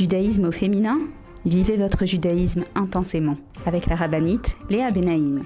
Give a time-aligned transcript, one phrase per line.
[0.00, 0.96] Judaïsme au féminin
[1.44, 5.42] Vivez votre judaïsme intensément avec la rabbinite Léa Benaïm.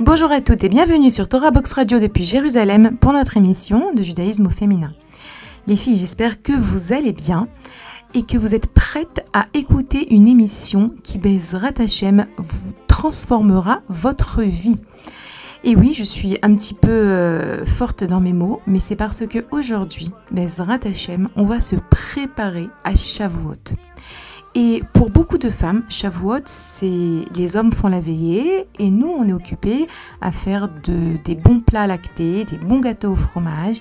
[0.00, 4.02] Bonjour à toutes et bienvenue sur Torah Box Radio depuis Jérusalem pour notre émission de
[4.02, 4.94] judaïsme au féminin.
[5.66, 7.48] Les filles, j'espère que vous allez bien
[8.14, 14.42] et que vous êtes prêtes à écouter une émission qui, Bezrat Hashem, vous transformera votre
[14.42, 14.76] vie.
[15.64, 19.26] Et oui, je suis un petit peu euh, forte dans mes mots, mais c'est parce
[19.26, 23.72] que aujourd'hui, Bezrat Hashem, on va se préparer à Shavuot.
[24.54, 29.26] Et pour beaucoup de femmes, Shavuot, c'est les hommes font la veillée et nous, on
[29.26, 29.86] est occupés
[30.20, 33.78] à faire de, des bons plats lactés, des bons gâteaux au fromage.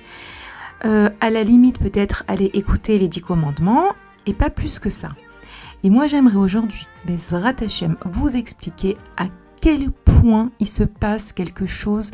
[0.86, 3.88] Euh, à la limite, peut-être aller écouter les dix commandements
[4.28, 5.10] et pas plus que ça.
[5.84, 9.28] Et moi, j'aimerais aujourd'hui, Bezrat Hashem, vous expliquer à
[9.62, 12.12] quel point il se passe quelque chose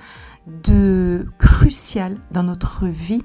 [0.64, 3.24] de crucial dans notre vie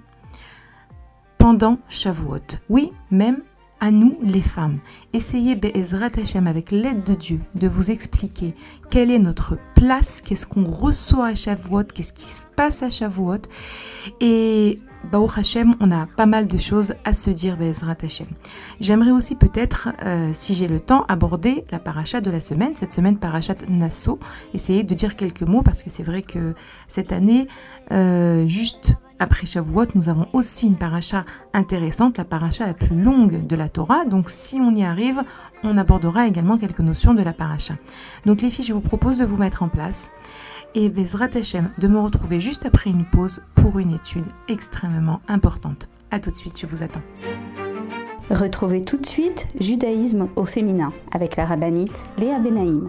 [1.37, 2.59] pendant Shavuot.
[2.69, 3.43] Oui, même
[3.81, 4.79] à nous les femmes.
[5.13, 8.55] Essayez Bezrat Hashem avec l'aide de Dieu de vous expliquer
[8.91, 13.43] quelle est notre place, qu'est-ce qu'on reçoit à Shavuot, qu'est-ce qui se passe à Shavuot
[14.21, 18.27] et Baruch Hashem, on a pas mal de choses à se dire, Bezrat Hashem.
[18.81, 22.93] J'aimerais aussi peut-être, euh, si j'ai le temps, aborder la paracha de la semaine, cette
[22.93, 24.19] semaine parachat Nassau,
[24.55, 26.55] essayer de dire quelques mots parce que c'est vrai que
[26.87, 27.47] cette année,
[27.93, 33.47] euh, juste après Shavuot, nous avons aussi une paracha intéressante, la paracha la plus longue
[33.47, 34.05] de la Torah.
[34.07, 35.23] Donc si on y arrive,
[35.63, 37.75] on abordera également quelques notions de la paracha.
[38.25, 40.11] Donc les filles, je vous propose de vous mettre en place
[40.75, 45.89] et Bezrat Hashem de me retrouver juste après une pause pour une étude extrêmement importante.
[46.11, 47.03] A tout de suite, je vous attends.
[48.31, 52.89] Retrouvez tout de suite Judaïsme au féminin avec la rabbinite Léa Benaïm.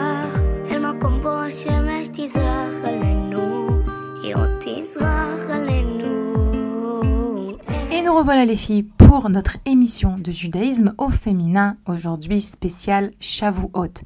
[7.91, 14.03] Et nous revoilà les filles pour notre émission de judaïsme au féminin, aujourd'hui spécial Shavuot.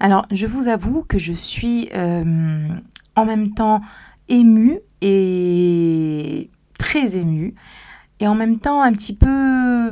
[0.00, 2.68] Alors je vous avoue que je suis euh,
[3.14, 3.82] en même temps
[4.28, 7.54] émue et très émue
[8.20, 9.90] et en même temps un petit peu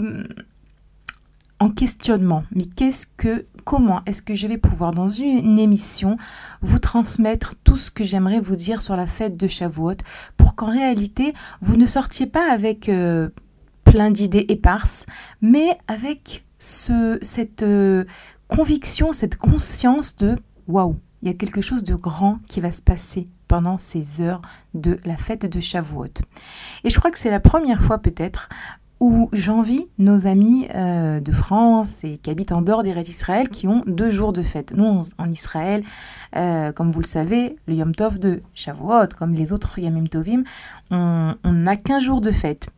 [1.61, 2.45] en questionnement.
[2.55, 6.17] Mais qu'est-ce que, comment est-ce que je vais pouvoir dans une émission
[6.63, 9.97] vous transmettre tout ce que j'aimerais vous dire sur la fête de Shavuot
[10.37, 13.29] pour qu'en réalité vous ne sortiez pas avec euh,
[13.85, 15.05] plein d'idées éparses,
[15.43, 18.05] mais avec ce, cette euh,
[18.47, 20.37] conviction, cette conscience de
[20.69, 24.43] waouh, il y a quelque chose de grand qui va se passer pendant ces heures
[24.75, 26.23] de la fête de Shavuot.
[26.85, 28.49] Et je crois que c'est la première fois peut-être
[29.01, 33.69] où j'envie nos amis euh, de France et qui habitent en dehors des d'Israël qui
[33.69, 34.73] ont deux jours de fête.
[34.75, 35.85] Nous, en Israël,
[36.35, 40.45] euh, comme vous le savez, le Yom Tov de Shavuot, comme les autres Yamim Tovim,
[40.91, 42.69] on n'a qu'un jour de fête.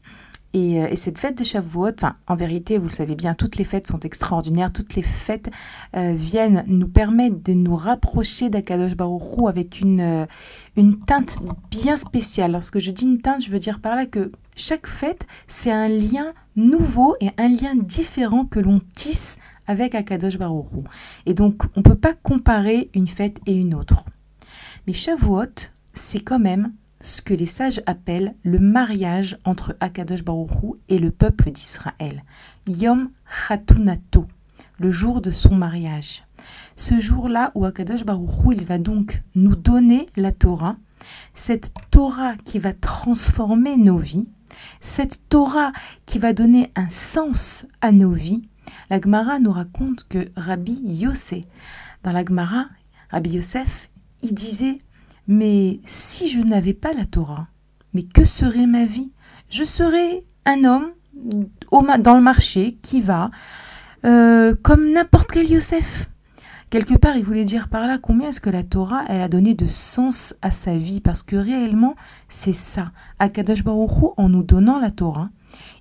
[0.54, 1.92] Et, euh, et, cette fête de Shavuot,
[2.26, 4.72] en vérité, vous le savez bien, toutes les fêtes sont extraordinaires.
[4.72, 5.50] Toutes les fêtes
[5.94, 10.26] viennent nous permettre de nous rapprocher d'Akadosh Baruch avec une,
[10.76, 11.36] une teinte
[11.70, 12.52] bien spéciale.
[12.52, 15.88] Lorsque je dis une teinte, je veux dire par là que chaque fête, c'est un
[15.88, 20.66] lien nouveau et un lien différent que l'on tisse avec Akadosh Baruch
[21.26, 24.04] Et donc, on ne peut pas comparer une fête et une autre.
[24.86, 30.76] Mais Shavuot, c'est quand même ce que les sages appellent le mariage entre Akadosh Baruch
[30.88, 32.22] et le peuple d'Israël.
[32.66, 34.24] Yom Chatunato,
[34.80, 36.24] le jour de son mariage.
[36.74, 40.76] Ce jour-là où Akadosh Baruch il va donc nous donner la Torah,
[41.34, 44.26] cette Torah qui va transformer nos vies,
[44.80, 45.72] cette Torah
[46.06, 48.48] qui va donner un sens à nos vies.
[48.90, 51.44] La Gemara nous raconte que Rabbi Yosef,
[52.02, 52.66] dans la Gemara,
[53.10, 53.90] Rabbi Yosef,
[54.22, 54.78] il disait
[55.26, 57.48] Mais si je n'avais pas la Torah,
[57.94, 59.12] mais que serait ma vie?
[59.50, 60.92] Je serais un homme
[61.72, 63.30] dans le marché qui va
[64.04, 66.08] euh, comme n'importe quel Yosef.
[66.70, 69.54] Quelque part, il voulait dire par là combien est-ce que la Torah, elle a donné
[69.54, 71.94] de sens à sa vie, parce que réellement,
[72.28, 72.92] c'est ça.
[73.18, 75.30] Akadosh Baruch Hu, en nous donnant la Torah,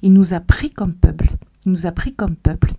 [0.01, 1.27] il nous a pris comme peuple.
[1.65, 2.71] Il nous a pris comme peuple.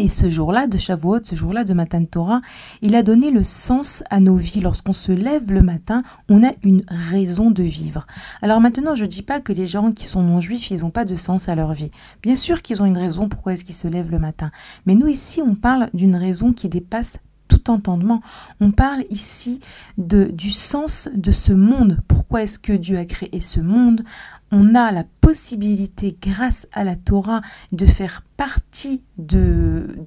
[0.00, 2.40] Et ce jour-là de Shavuot, ce jour-là de Matan Torah,
[2.82, 4.60] il a donné le sens à nos vies.
[4.60, 8.06] Lorsqu'on se lève le matin, on a une raison de vivre.
[8.40, 11.04] Alors maintenant, je ne dis pas que les gens qui sont non-juifs, ils n'ont pas
[11.04, 11.90] de sens à leur vie.
[12.22, 14.52] Bien sûr qu'ils ont une raison pourquoi est-ce qu'ils se lèvent le matin.
[14.86, 17.18] Mais nous ici, on parle d'une raison qui dépasse
[17.48, 18.20] tout entendement.
[18.60, 19.58] On parle ici
[19.96, 21.98] du sens de ce monde.
[22.06, 24.04] Pourquoi est-ce que Dieu a créé ce monde?
[24.50, 27.42] On a la possibilité, grâce à la Torah,
[27.72, 29.98] de faire partie de,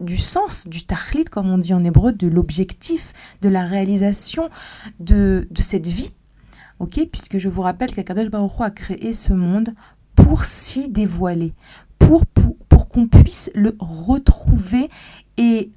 [0.00, 3.12] du sens, du tachlit, comme on dit en hébreu, de l'objectif,
[3.42, 4.48] de la réalisation
[5.00, 6.12] de, cette vie.
[6.78, 9.70] ok Puisque je vous rappelle qu'Akadosh Baruch Hu a créé ce monde
[10.14, 11.52] pour s'y dévoiler,
[11.98, 14.88] pour, pour, pour qu'on puisse le retrouver
[15.36, 15.70] et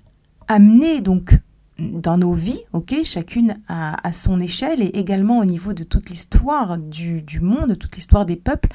[0.48, 1.38] amener donc
[1.78, 6.78] dans nos vies, ok, chacune à, son échelle et également au niveau de toute l'histoire
[6.78, 8.70] du, monde, de toute l'histoire des peuples,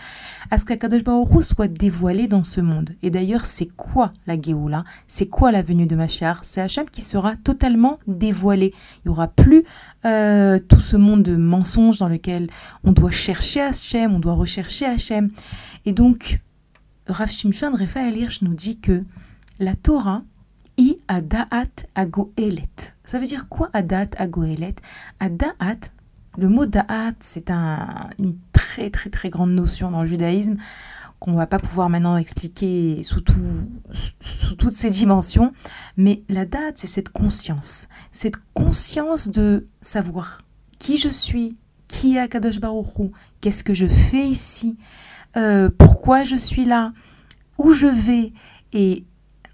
[0.51, 2.91] à ce qu'Akadosh Baruch soit dévoilé dans ce monde.
[3.03, 4.85] Et d'ailleurs, c'est quoi la Géoula?
[5.09, 8.75] C'est quoi la venue de Machar C'est Hachem qui sera totalement dévoilé.
[8.99, 9.63] Il n'y aura plus
[10.05, 12.49] euh, tout ce monde de mensonges dans lequel
[12.85, 15.31] on doit chercher Hachem, on doit rechercher Hachem.
[15.87, 16.41] Et donc,
[17.07, 19.03] Rav Shimshon Raphaël Hirsch nous dit que
[19.59, 20.23] la Torah,
[20.79, 22.90] I adaat agoelet.
[23.11, 24.77] Ça veut dire quoi adat agoelet
[25.19, 25.81] Adaat,
[26.39, 30.59] le mot da'at, c'est un, une très très très grande notion dans le judaïsme
[31.19, 33.35] qu'on ne va pas pouvoir maintenant expliquer sous, tout,
[34.21, 35.53] sous toutes ses dimensions.
[35.97, 37.89] Mais la date, c'est cette conscience.
[38.13, 40.43] Cette conscience de savoir
[40.79, 41.57] qui je suis,
[41.89, 43.11] qui est Akadosh Baruch
[43.41, 44.79] qu'est-ce que je fais ici,
[45.37, 46.93] euh, pourquoi je suis là,
[47.59, 48.31] où je vais.
[48.73, 49.03] Et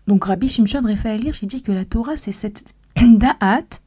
[0.06, 3.80] donc Rabbi Shimshon Raphaël il dit que la Torah, c'est cette da'at.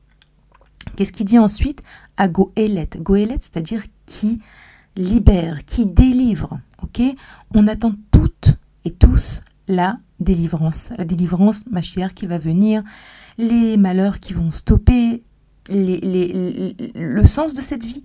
[0.96, 1.82] Qu'est-ce qu'il dit ensuite
[2.18, 2.90] À Goélet?
[2.98, 4.42] Goélet, c'est-à-dire qui
[4.96, 6.60] libère, qui délivre.
[7.54, 10.92] On attend toutes et tous la délivrance.
[10.98, 12.84] La délivrance, ma chère, qui va venir,
[13.38, 15.24] les malheurs qui vont stopper,
[15.70, 18.04] le sens de cette vie.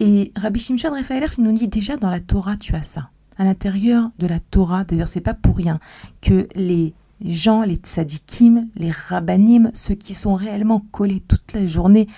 [0.00, 3.10] Et Rabbi Shimshon Raphaël nous dit déjà dans la Torah, tu as ça.
[3.38, 5.80] À l'intérieur de la Torah, d'ailleurs, c'est pas pour rien
[6.20, 11.66] que les les gens, les tzadikim, les rabbanim, ceux qui sont réellement collés toute la
[11.66, 12.08] journée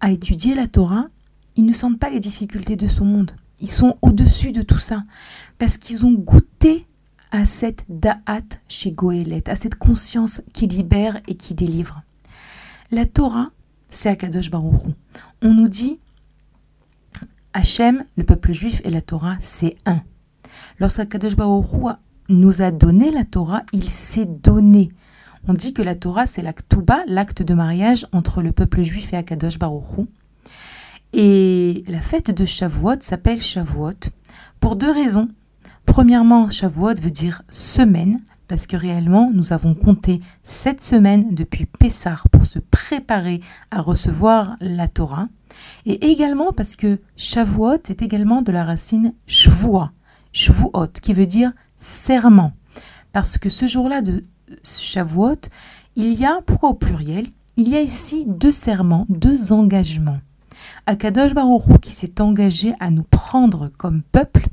[0.00, 1.06] à étudier la Torah,
[1.56, 3.32] ils ne sentent pas les difficultés de ce monde.
[3.60, 5.04] Ils sont au-dessus de tout ça
[5.58, 6.84] parce qu'ils ont goûté
[7.30, 12.02] à cette da'at chez Goélet, à cette conscience qui libère et qui délivre.
[12.90, 13.50] La Torah,
[13.88, 14.82] c'est Akadosh Baruch
[15.42, 15.98] On nous dit
[17.52, 20.02] Hachem, le peuple juif et la Torah, c'est un.
[20.78, 21.66] Lorsqu'Akadosh Baruch
[22.30, 24.90] nous a donné la Torah, il s'est donné.
[25.48, 29.16] On dit que la Torah, c'est l'actuba, l'acte de mariage entre le peuple juif et
[29.16, 30.06] Akadosh Baruch
[31.12, 34.10] Et la fête de Shavuot s'appelle Shavuot
[34.60, 35.28] pour deux raisons.
[35.86, 42.22] Premièrement, Shavuot veut dire semaine, parce que réellement, nous avons compté sept semaines depuis Pessah
[42.30, 45.28] pour se préparer à recevoir la Torah.
[45.86, 49.92] Et également parce que Shavuot est également de la racine Shvuah,
[50.32, 52.52] Shvuot, qui veut dire serment.
[53.12, 54.24] Parce que ce jour-là de
[54.62, 55.48] Shavuot,
[55.96, 60.20] il y a, pourquoi au pluriel Il y a ici deux serments, deux engagements.
[60.86, 64.46] Akadosh Baruch qui s'est engagé à nous prendre comme peuple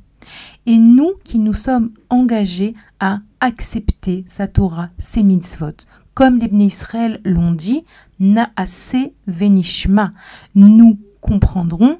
[0.65, 5.85] et nous qui nous sommes engagés à accepter sa Torah, ses mitzvot.
[6.13, 7.85] Comme les Israël l'ont dit,
[8.19, 8.95] Naase
[9.27, 10.13] venishma.
[10.55, 11.99] Nous comprendrons,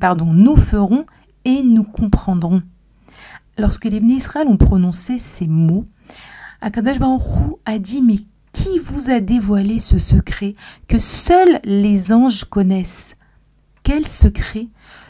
[0.00, 1.06] pardon, nous ferons
[1.44, 2.62] et nous comprendrons
[3.58, 5.84] lorsque les Israël ont prononcé ces mots,
[6.60, 7.22] Akadash Baruch
[7.64, 8.18] a dit Mais
[8.52, 10.54] qui vous a dévoilé ce secret
[10.88, 13.14] que seuls les anges connaissent?
[13.82, 14.66] Quel secret?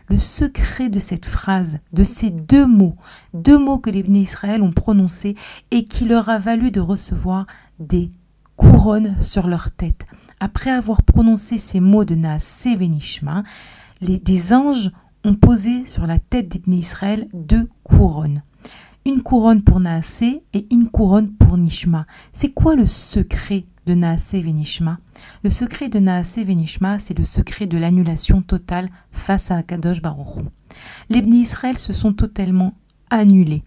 [0.09, 2.95] Le secret de cette phrase, de ces deux mots,
[3.35, 5.35] deux mots que les Israël ont prononcés
[5.73, 7.47] et qui leur a valu de recevoir
[7.81, 8.09] des
[8.57, 10.07] couronnes sur leur tête.
[10.38, 13.43] Après avoir prononcé ces mots de Naase Venishma,
[14.00, 14.91] les, des anges
[15.26, 18.42] ont posé sur la tête d'Ibn Israël deux couronnes.
[19.04, 22.06] Une couronne pour Naasé et une couronne pour Nishma.
[22.33, 24.99] C'est quoi le secret de Naasé et Nishma?
[25.42, 30.00] Le secret de Naasé et Nishma, c'est le secret de l'annulation totale face à Akadosh
[30.00, 30.45] Baruch
[31.11, 32.75] Les Ibn Israël se sont totalement
[33.11, 33.64] annulés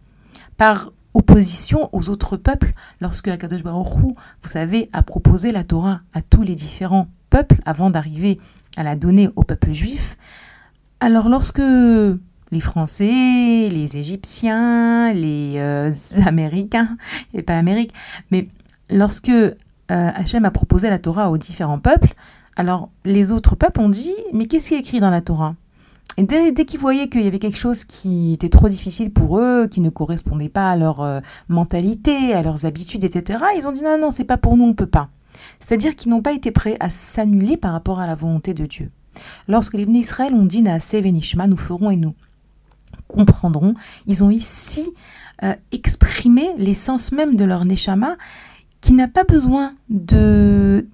[0.56, 6.22] par opposition aux autres peuples lorsque Akadosh Baruch vous savez, a proposé la Torah à
[6.22, 8.38] tous les différents peuples avant d'arriver
[8.78, 10.16] à la donner au peuple juif.
[11.02, 11.62] Alors lorsque
[12.52, 15.92] les Français, les Égyptiens, les euh,
[16.26, 16.98] Américains,
[17.34, 17.94] et pas l'Amérique,
[18.32, 18.50] mais
[18.90, 19.54] lorsque euh,
[19.88, 22.12] Hachem a proposé la Torah aux différents peuples,
[22.58, 25.56] alors les autres peuples ont dit, mais qu'est-ce qui est écrit dans la Torah?
[26.18, 29.68] Et dès, qu'ils voyaient qu'il y avait quelque chose qui était trop difficile pour eux,
[29.68, 33.84] qui ne correspondait pas à leur euh, mentalité, à leurs habitudes, etc., ils ont dit
[33.84, 35.08] non, non, c'est pas pour nous, on peut pas.
[35.62, 38.90] C'est-à-dire qu'ils n'ont pas été prêts à s'annuler par rapport à la volonté de Dieu.
[39.48, 42.16] Lorsque les Israël ont dit à Sevenishma, nous ferons et nous
[43.08, 43.74] comprendrons,
[44.06, 44.94] ils ont ici
[45.44, 48.18] euh, exprimé l'essence même de leur Neshama
[48.82, 50.86] qui n'a pas besoin de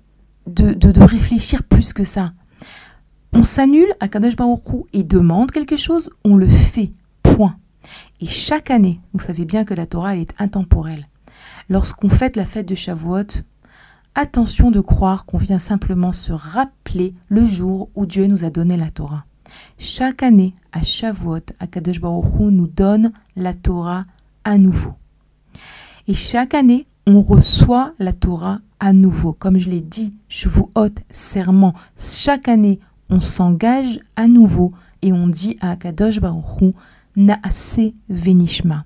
[0.47, 2.33] de, de, réfléchir plus que ça.
[3.33, 4.35] On s'annule à Kadosh
[4.93, 6.91] et demande quelque chose, on le fait.
[7.23, 7.55] Point.
[8.21, 11.07] Et chaque année, vous savez bien que la Torah est intemporelle.
[11.67, 13.41] Lorsqu'on fête la fête de Shavuot,
[14.15, 18.77] attention de croire qu'on vient simplement se rappeler le jour où Dieu nous a donné
[18.77, 19.25] la Torah.
[19.77, 24.05] Chaque année, à Shavuot, Akadosh Baruch nous donne la Torah
[24.43, 24.91] à nouveau.
[26.07, 29.33] Et chaque année, on reçoit la Torah à nouveau.
[29.33, 30.11] Comme je l'ai dit,
[30.75, 31.73] ôte serment.
[31.97, 32.79] Chaque année,
[33.09, 36.73] on s'engage à nouveau et on dit à Akadosh Baruch
[37.15, 38.85] Naase Venishma.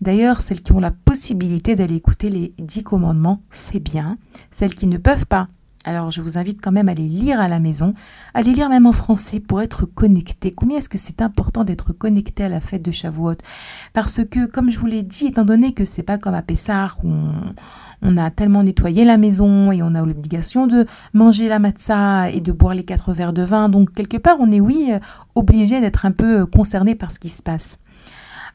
[0.00, 4.18] D'ailleurs, celles qui ont la possibilité d'aller écouter les dix commandements, c'est bien.
[4.50, 5.48] Celles qui ne peuvent pas,
[5.86, 7.94] alors je vous invite quand même à les lire à la maison,
[8.34, 10.50] à les lire même en français pour être connecté.
[10.50, 13.36] Combien est-ce que c'est important d'être connecté à la fête de Shavuot?
[13.92, 16.90] Parce que, comme je vous l'ai dit, étant donné que c'est pas comme à Pessah
[17.04, 17.12] où
[18.02, 22.40] on, a tellement nettoyé la maison et on a l'obligation de manger la matzah et
[22.40, 24.90] de boire les quatre verres de vin, donc quelque part on est oui
[25.36, 27.78] obligé d'être un peu concerné par ce qui se passe.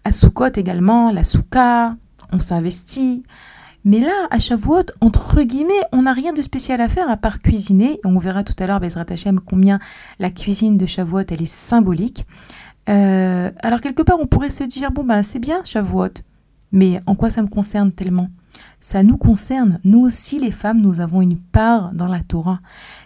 [0.04, 1.96] À Sukkot également, la souka,
[2.32, 3.24] on s'investit.
[3.84, 7.40] Mais là, à Shavuot, entre guillemets, on n'a rien de spécial à faire à part
[7.40, 8.00] cuisiner.
[8.06, 9.80] On verra tout à l'heure, Bezrat Hashem, combien
[10.20, 12.26] la cuisine de Shavuot, elle est symbolique.
[12.90, 16.22] Euh, alors quelque part, on pourrait se dire, bon ben c'est bien Shavuot,
[16.72, 18.28] mais en quoi ça me concerne tellement?
[18.80, 19.80] Ça nous concerne.
[19.84, 22.60] Nous aussi, les femmes, nous avons une part dans la Torah.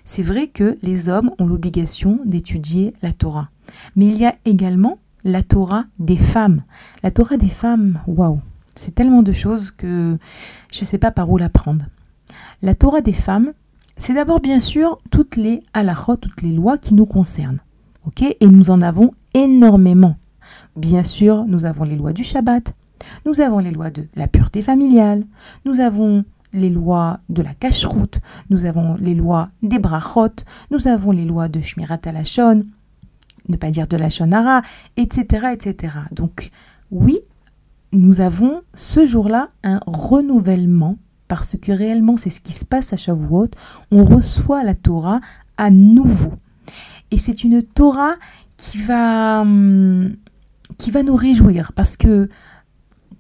[0.06, 3.50] C'est vrai que les hommes ont l'obligation d'étudier la Torah.
[3.96, 6.64] Mais il y a également la Torah des femmes.
[7.04, 8.40] La Torah des femmes, waouh,
[8.76, 10.18] c'est tellement de choses que
[10.72, 11.86] je ne sais pas par où la prendre.
[12.62, 13.52] La Torah des femmes,
[13.98, 17.60] c'est d'abord bien sûr toutes les halachot, toutes les lois qui nous concernent.
[18.06, 18.22] ok?
[18.22, 20.16] Et nous en avons énormément.
[20.76, 22.74] Bien sûr, nous avons les lois du Shabbat,
[23.26, 25.24] nous avons les lois de la pureté familiale,
[25.66, 28.20] nous avons les lois de la cacheroute,
[28.52, 32.64] nous avons les lois des brachot, nous avons les lois de Shmirat Alashon,
[33.50, 34.62] ne pas dire de la shonara,
[34.98, 35.94] etc., etc.
[36.12, 36.52] Donc,
[36.92, 37.20] oui,
[37.92, 40.98] nous avons ce jour-là un renouvellement
[41.28, 43.48] parce que réellement c'est ce qui se passe à Shavuot.
[43.92, 45.20] On reçoit la Torah
[45.58, 46.32] à nouveau.
[47.12, 48.16] Et c'est une Torah
[48.58, 50.16] qui va, hum,
[50.78, 52.30] qui va nous réjouir parce que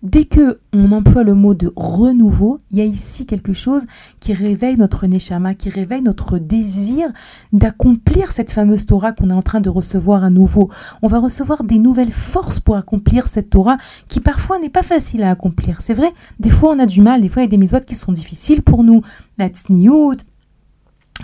[0.06, 3.86] Dès que on emploie le mot de renouveau, il y a ici quelque chose
[4.20, 7.12] qui réveille notre neshama, qui réveille notre désir
[7.54, 10.70] d'accomplir cette fameuse Torah qu'on est en train de recevoir à nouveau.
[11.02, 15.24] On va recevoir des nouvelles forces pour accomplir cette Torah qui parfois n'est pas facile
[15.24, 15.82] à accomplir.
[15.82, 17.80] C'est vrai, des fois on a du mal, des fois il y a des mitzvot
[17.80, 19.02] qui sont difficiles pour nous.
[19.40, 20.18] La tsniyut,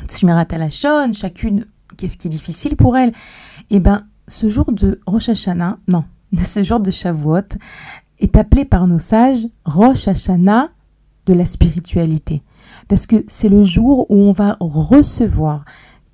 [0.08, 3.12] tsmirat alashon, chacune, qu'est-ce qui est difficile pour elle?
[3.70, 6.04] Eh bien, ce jour de Rosh Hashanah, non,
[6.44, 7.58] ce jour de Shavuot,
[8.22, 10.70] est appelé par nos sages Rosh Hashanah
[11.26, 12.42] de la spiritualité.
[12.88, 15.64] Parce que c'est le jour où on va recevoir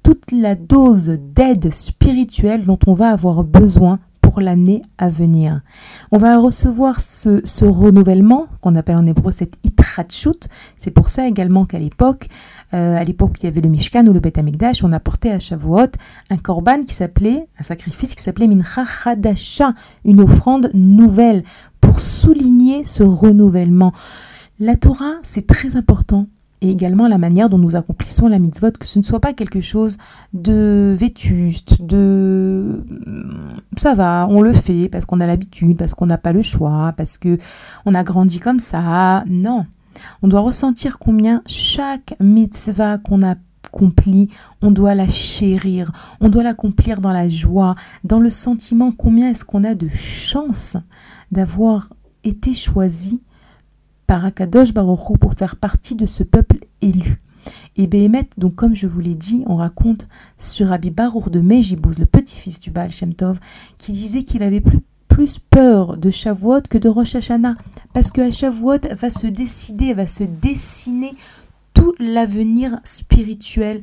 [0.03, 3.99] toute la dose d'aide spirituelle dont on va avoir besoin
[4.41, 5.61] l'année à venir.
[6.11, 10.47] On va recevoir ce, renouvellement qu'on appelle en hébreu cette itrachut.
[10.79, 12.27] C'est pour ça également qu'à l'époque,
[12.73, 15.39] euh, à l'époque il y avait le Mishkan ou le Bet Amikdash, on apportait à
[15.39, 15.91] Shavuot
[16.29, 19.73] un korban qui s'appelait, un sacrifice qui s'appelait Mincha Chadasha,
[20.05, 21.43] une offrande nouvelle
[21.81, 23.93] pour souligner ce renouvellement.
[24.59, 26.27] La Torah, c'est très important
[26.61, 29.61] et également la manière dont nous accomplissons la mitzvot, que ce ne soit pas quelque
[29.61, 29.97] chose
[30.33, 32.83] de vétuste, de
[33.75, 36.93] ça va, on le fait parce qu'on a l'habitude, parce qu'on n'a pas le choix,
[36.97, 37.37] parce que
[37.85, 39.23] on a grandi comme ça.
[39.27, 39.65] Non,
[40.21, 43.35] on doit ressentir combien chaque mitzvah qu'on a
[43.67, 44.29] accomplie,
[44.61, 47.73] on doit la chérir, on doit l'accomplir dans la joie,
[48.03, 50.77] dans le sentiment combien est-ce qu'on a de chance
[51.31, 53.21] d'avoir été choisi
[54.07, 57.17] par Akadosh Baruch pour faire partie de ce peuple élu.
[57.75, 61.99] Et Béhémet, donc comme je vous l'ai dit, on raconte sur Rabbi Baruch de Mejibouz,
[61.99, 63.39] le petit-fils du Baal Shem Tov,
[63.77, 64.79] qui disait qu'il avait plus,
[65.49, 67.55] peur de Shavuot que de Rosh Hashanah,
[67.91, 71.11] parce que à Shavuot va se décider, va se dessiner
[71.73, 73.81] tout l'avenir spirituel,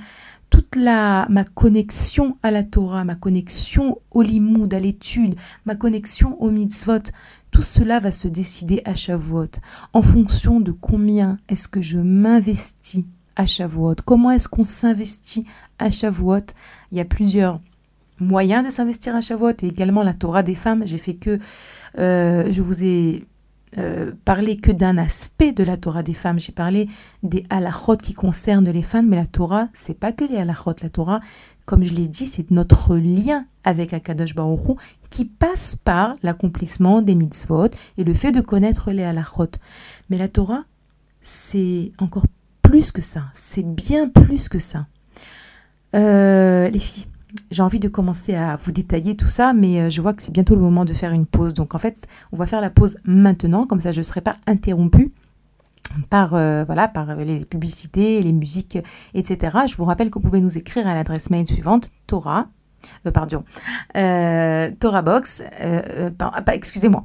[0.48, 6.40] toute la, ma connexion à la Torah, ma connexion au limoud, à l'étude, ma connexion
[6.40, 7.10] au mitzvot,
[7.54, 9.60] tout cela va se décider à Shavuot.
[9.92, 13.04] En fonction de combien est-ce que je m'investis
[13.36, 13.94] à Shavuot?
[14.04, 15.46] Comment est-ce qu'on s'investit
[15.78, 16.46] à Shavuot?
[16.90, 17.60] Il y a plusieurs
[18.18, 20.82] moyens de s'investir à Shavuot et également la Torah des femmes.
[20.84, 21.38] J'ai fait que
[22.00, 23.24] euh, je vous ai
[23.78, 26.38] euh, parlé que d'un aspect de la Torah des femmes.
[26.38, 26.88] J'ai parlé
[27.22, 30.74] des halachot qui concernent les femmes, mais la Torah, c'est pas que les halachot.
[30.82, 31.20] La Torah,
[31.64, 34.78] comme je l'ai dit, c'est notre lien avec Akadosh Baruch
[35.10, 39.50] qui passe par l'accomplissement des mitzvot et le fait de connaître les halachot.
[40.10, 40.64] Mais la Torah,
[41.20, 42.26] c'est encore
[42.62, 43.24] plus que ça.
[43.34, 44.86] C'est bien plus que ça.
[45.94, 47.06] Euh, les filles,
[47.50, 50.32] j'ai envie de commencer à vous détailler tout ça, mais euh, je vois que c'est
[50.32, 51.54] bientôt le moment de faire une pause.
[51.54, 54.36] Donc en fait, on va faire la pause maintenant, comme ça je ne serai pas
[54.46, 55.10] interrompue
[56.10, 58.78] par, euh, voilà, par les publicités, les musiques,
[59.14, 59.58] etc.
[59.68, 62.48] Je vous rappelle que vous pouvez nous écrire à l'adresse mail suivante, Torah,
[63.12, 63.44] pardon,
[63.94, 65.42] Torah Box,
[66.48, 67.04] excusez-moi,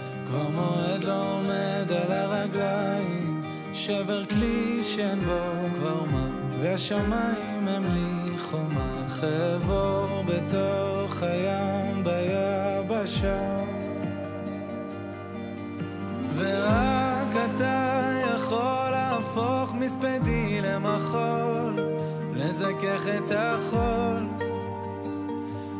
[0.31, 5.39] כבר מועד לא עומד על הרגליים, שבר כלי שאין בו
[5.75, 6.27] כבר מה,
[6.61, 13.59] והשמיים הם לי חומה, חבור בתוך הים ביבשה.
[16.35, 21.79] ורק אתה יכול להפוך מספדי למחול,
[22.33, 24.27] לזכך את החול,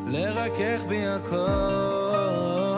[0.07, 2.70] לרכך בי הכל.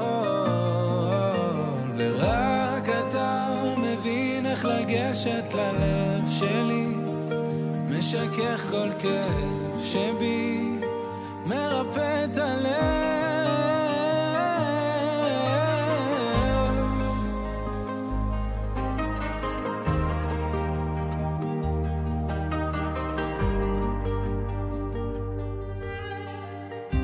[5.25, 6.87] לגשת ללב שלי,
[7.89, 10.79] משכך כל כאב שבי,
[11.45, 13.03] מרפא את הלב.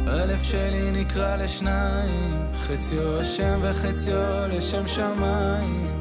[0.08, 5.99] הלב שלי נקרא לשניים, חציו השם וחציו לשם שמיים,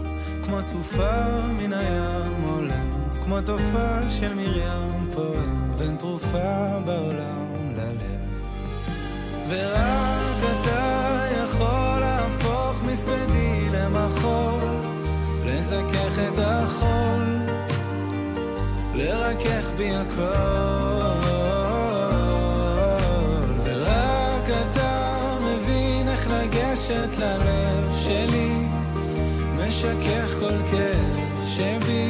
[0.49, 2.91] כמו סופה מן הים עולם,
[3.25, 8.21] כמו תופעה של מרים פועם, ואין תרופה בעולם ללב.
[9.49, 14.61] ורק אתה יכול להפוך מספדי למחול,
[15.45, 17.25] לזכך את החול,
[18.95, 20.99] לרכך בי הכל.
[26.31, 27.58] לגשת ללב
[29.79, 32.08] משכך כל כאב שבי,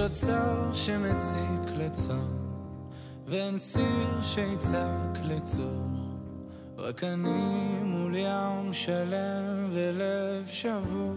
[0.00, 2.16] אוצר שמציק לצור,
[3.26, 5.86] ואין ציר שיצעק לצור.
[6.78, 11.14] רק אני מול ים שלם ולב שבור.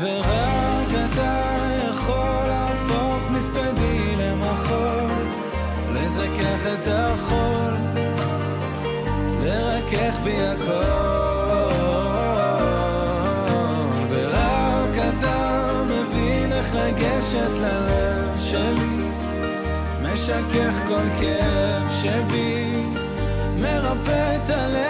[0.00, 1.56] ורק אתה
[1.88, 5.26] יכול להפוך מספדי למחול,
[5.94, 7.72] לזכך את החול,
[9.40, 11.01] לרכך בי הכל.
[17.72, 19.08] ללב שלי,
[20.02, 22.84] משכך כל כאב שבי,
[23.56, 24.82] מרפא את הלב,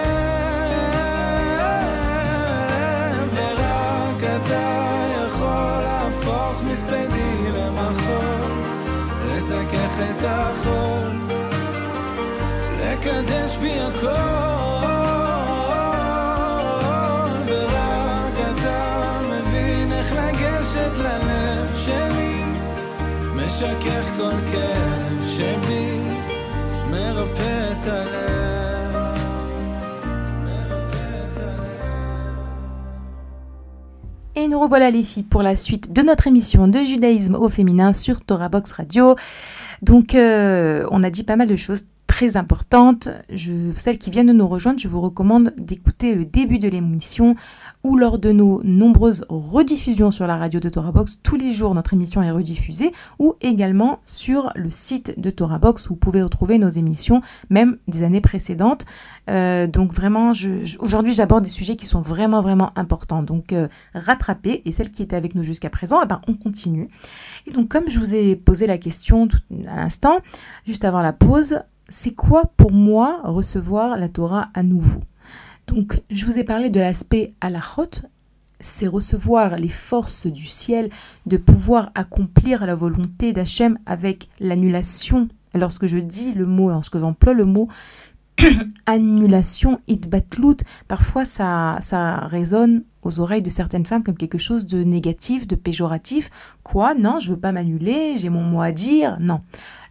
[3.35, 8.53] ורק אתה יכול להפוך מספדי למחול,
[9.27, 11.11] לזכך את החול,
[12.81, 14.62] לקדש בי הכל.
[23.62, 26.00] משכך כל כאב שבי,
[26.92, 29.18] מרפא את הלב.
[30.46, 32.36] מרפא את הלב.
[34.36, 37.94] Et nous revoilà les filles pour la suite de notre émission de judaïsme au féminin
[37.94, 39.16] sur Torah Box Radio.
[39.84, 43.09] Donc euh, on a dit pas mal de choses très importantes.
[43.31, 47.37] Je, celles qui viennent de nous rejoindre, je vous recommande d'écouter le début de l'émission
[47.85, 51.21] ou lors de nos nombreuses rediffusions sur la radio de Torah Box.
[51.23, 55.89] Tous les jours, notre émission est rediffusée ou également sur le site de Torah Box
[55.89, 58.85] où vous pouvez retrouver nos émissions, même des années précédentes.
[59.31, 60.33] Euh, donc vraiment,
[60.81, 63.23] aujourd'hui, j'aborde des sujets qui sont vraiment, vraiment importants.
[63.23, 66.91] Donc euh, rattrapez et celles qui étaient avec nous jusqu'à présent, eh ben, on continue.
[67.47, 70.19] Et donc comme je vous ai posé la question tout à l'instant,
[70.67, 75.01] juste avant la pause, c'est quoi pour moi recevoir la Torah à nouveau?
[75.67, 78.03] Donc je vous ai parlé de l'aspect halachot,
[78.61, 80.91] c'est recevoir les forces du ciel,
[81.27, 85.29] de pouvoir accomplir la volonté d'Hachem avec l'annulation.
[85.55, 87.69] Lorsque je dis le mot, lorsque j'emploie le mot
[88.87, 94.83] annulation, itbatlout, parfois ça, ça résonne aux oreilles de certaines femmes comme quelque chose de
[94.83, 96.31] négatif, de péjoratif.
[96.63, 96.95] Quoi?
[96.95, 99.19] Non, je veux pas m'annuler, j'ai mon mot à dire.
[99.21, 99.41] Non.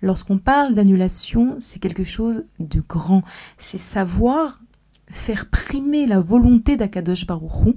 [0.01, 3.21] Lorsqu'on parle d'annulation, c'est quelque chose de grand.
[3.57, 4.61] C'est savoir
[5.09, 7.75] faire primer la volonté d'Akadosh Baruchou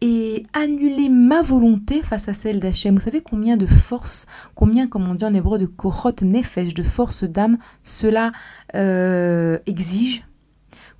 [0.00, 2.94] et annuler ma volonté face à celle d'Hachem.
[2.94, 6.82] Vous savez combien de force, combien, comme on dit en hébreu, de kohot nefesh, de
[6.82, 8.32] force d'âme, cela
[8.74, 10.24] euh, exige?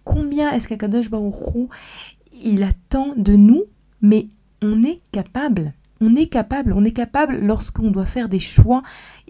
[0.04, 1.68] Combien est-ce qu'Akadosh Baruchou,
[2.42, 3.64] il attend de nous,
[4.00, 4.28] mais
[4.62, 5.74] on est capable.
[6.00, 8.82] On est capable, on est capable lorsqu'on doit faire des choix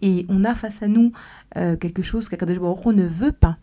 [0.03, 1.13] et on a face à nous
[1.57, 3.57] euh, quelque chose qu'Akadosh Baruch ne veut pas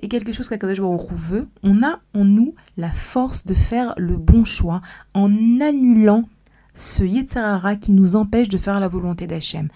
[0.00, 4.16] et quelque chose qu'Akadosh Baruch veut, on a en nous la force de faire le
[4.16, 4.80] bon choix
[5.14, 5.30] en
[5.60, 6.22] annulant
[6.74, 9.68] ce Yetzirara qui nous empêche de faire la volonté d'Hachem.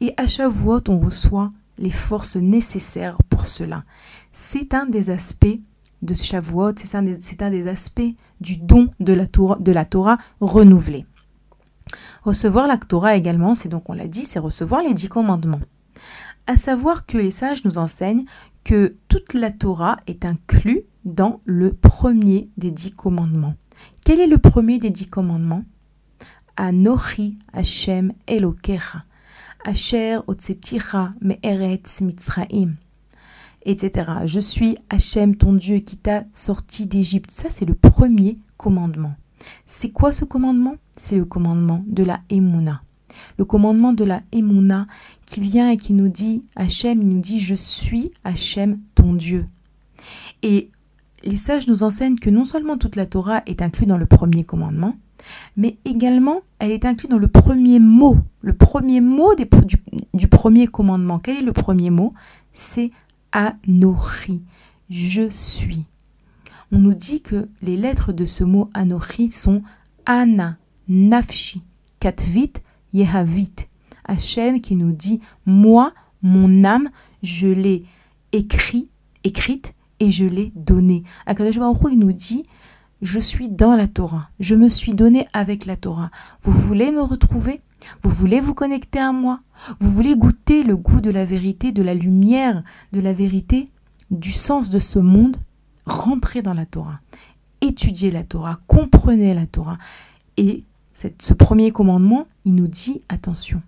[0.00, 3.84] Et à Shavuot, on reçoit les forces nécessaires pour cela.
[4.32, 5.46] C'est un des aspects
[6.02, 9.70] de Shavuot, c'est un, des- c'est un des aspects du don de la Torah, de
[9.70, 11.06] la Torah renouvelée.
[12.22, 15.60] Recevoir la Torah également, c'est donc, on l'a dit, c'est recevoir les dix commandements.
[16.46, 18.24] À savoir que les sages nous enseignent
[18.68, 23.54] que toute la Torah est inclue dans le premier des dix commandements.
[24.04, 25.64] Quel est le premier des dix commandements?
[26.58, 29.06] Anochi Hashem Elokecha,
[29.64, 32.74] Asher Otseticha Me'eretz Mitzraim,
[33.62, 34.10] etc.
[34.26, 37.30] Je suis Hachem, ton Dieu, qui t'a sorti d'Égypte.
[37.30, 39.14] Ça, c'est le premier commandement.
[39.64, 40.76] C'est quoi ce commandement?
[40.94, 42.82] C'est le commandement de la Emouna.
[43.38, 44.86] Le commandement de la Emouna
[45.26, 49.46] qui vient et qui nous dit, Hachem, il nous dit, je suis Hachem, ton Dieu.
[50.42, 50.70] Et
[51.24, 54.44] les sages nous enseignent que non seulement toute la Torah est inclue dans le premier
[54.44, 54.94] commandement,
[55.56, 58.18] mais également elle est inclue dans le premier mot.
[58.40, 61.18] Le premier mot du premier commandement.
[61.18, 62.12] Quel est le premier mot?
[62.52, 62.90] C'est
[63.32, 64.42] Anochi.
[64.88, 65.84] Je suis.
[66.70, 69.62] On nous dit que les lettres de ce mot Anochi sont
[70.06, 70.56] Ana,
[70.88, 71.62] Nafshi,
[72.00, 72.52] Katvit,
[72.92, 73.54] Yehavit.
[74.04, 76.88] Hachem qui nous dit Moi, mon âme,
[77.22, 77.84] je l'ai
[78.32, 78.90] écrit,
[79.24, 81.02] écrite et je l'ai donnée.
[81.26, 82.44] Akadosh Baruch il nous dit
[83.02, 84.30] Je suis dans la Torah.
[84.40, 86.08] Je me suis donné avec la Torah.
[86.42, 87.60] Vous voulez me retrouver?
[88.02, 89.40] Vous voulez vous connecter à moi?
[89.78, 93.70] Vous voulez goûter le goût de la vérité, de la lumière, de la vérité,
[94.10, 95.36] du sens de ce monde?
[95.86, 97.00] Rentrez dans la Torah.
[97.60, 98.58] Étudiez la Torah.
[98.66, 99.78] Comprenez la Torah.
[100.36, 100.58] Et
[101.18, 103.62] ce premier commandement, il nous dit attention,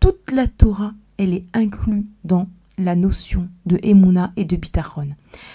[0.00, 2.46] toute la Torah, elle est inclue dans
[2.78, 5.08] la notion de Emouna et de Bitachon.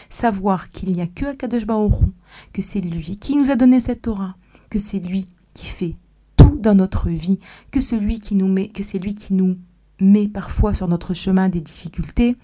[0.10, 2.08] Savoir qu'il n'y a que Akadosh Hu,
[2.52, 4.36] que c'est lui qui nous a donné cette Torah,
[4.70, 5.96] que c'est lui qui fait
[6.36, 7.38] tout dans notre vie,
[7.72, 9.56] que celui qui nous met, que c'est lui qui nous
[10.00, 12.36] met parfois sur notre chemin des difficultés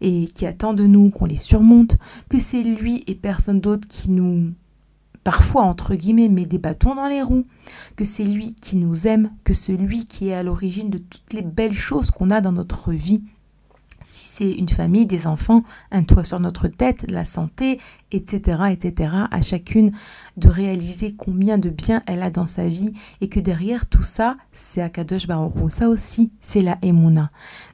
[0.00, 1.98] et qui attend de nous qu'on les surmonte,
[2.28, 4.50] que c'est lui et personne d'autre qui nous
[5.24, 7.46] parfois entre guillemets met des bâtons dans les roues,
[7.96, 11.42] que c'est lui qui nous aime, que celui qui est à l'origine de toutes les
[11.42, 13.22] belles choses qu'on a dans notre vie,
[14.04, 17.78] si c'est une famille, des enfants, un toit sur notre tête, la santé,
[18.12, 19.92] etc., etc., à chacune
[20.36, 24.36] de réaliser combien de bien elle a dans sa vie et que derrière tout ça,
[24.52, 27.30] c'est Akadosh Baruch Ça aussi, c'est la Emouna.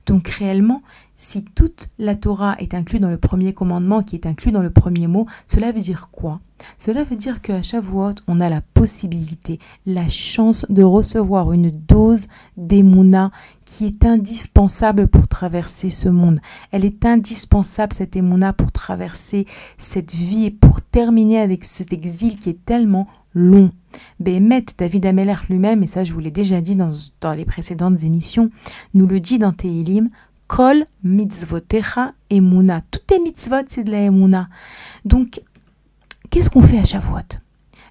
[0.06, 0.82] Donc réellement,
[1.16, 4.70] si toute la Torah est inclue dans le premier commandement, qui est inclus dans le
[4.70, 6.40] premier mot, cela veut dire quoi?
[6.78, 12.26] Cela veut dire qu'à Shavuot, on a la possibilité, la chance de recevoir une dose
[12.56, 13.30] d'émouna
[13.64, 16.40] qui est indispensable pour traverser ce monde.
[16.70, 19.46] Elle est indispensable, cette émouna, pour traverser
[19.78, 23.70] cette vie et pour terminer avec cet exil qui est tellement long.
[24.20, 28.02] Bémet, David Ameller lui-même, et ça je vous l'ai déjà dit dans, dans, les précédentes
[28.02, 28.50] émissions,
[28.94, 30.10] nous le dit dans Tehilim,
[30.46, 32.80] Kol mitzvotecha emuna.
[32.90, 34.48] Tout est mitzvot, c'est de la emuna.
[35.04, 35.40] Donc,
[36.30, 37.38] qu'est-ce qu'on fait à Shavuot?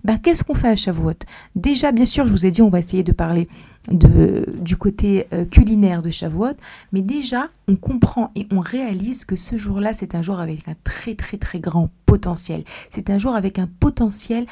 [0.03, 1.25] Ben, Qu'est-ce qu'on fait à Shavuot?
[1.55, 3.47] Déjà, bien sûr, je vous ai dit, on va essayer de parler
[3.91, 6.55] de, du côté euh, culinaire de Shavuot,
[6.91, 10.75] mais déjà, on comprend et on réalise que ce jour-là, c'est un jour avec un
[10.83, 12.63] très, très, très grand potentiel.
[12.89, 14.45] C'est un jour avec un potentiel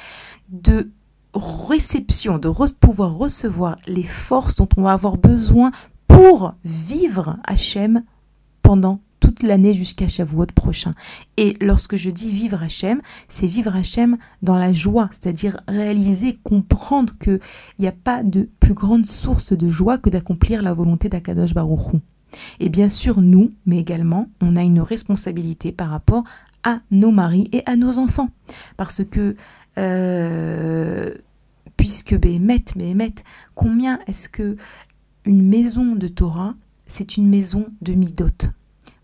[0.50, 0.90] de
[1.36, 5.72] réception, de pouvoir recevoir les forces dont on va avoir besoin
[6.14, 8.04] pour vivre Hachem
[8.62, 10.94] pendant toute l'année jusqu'à Shavuot prochain.
[11.38, 17.14] Et lorsque je dis vivre Hachem, c'est vivre Hachem dans la joie, c'est-à-dire réaliser, comprendre
[17.18, 17.40] qu'il
[17.80, 21.96] n'y a pas de plus grande source de joie que d'accomplir la volonté d'Akadosh Baruch
[22.60, 26.24] Et bien sûr, nous, mais également, on a une responsabilité par rapport
[26.64, 28.30] à nos maris et à nos enfants.
[28.78, 29.36] Parce que,
[29.80, 31.16] euh,
[31.76, 33.16] puisque Béhémet, Béhémet,
[33.56, 34.58] combien est-ce que
[35.26, 36.56] une maison de Torah,
[36.88, 38.28] c'est une maison de Midot.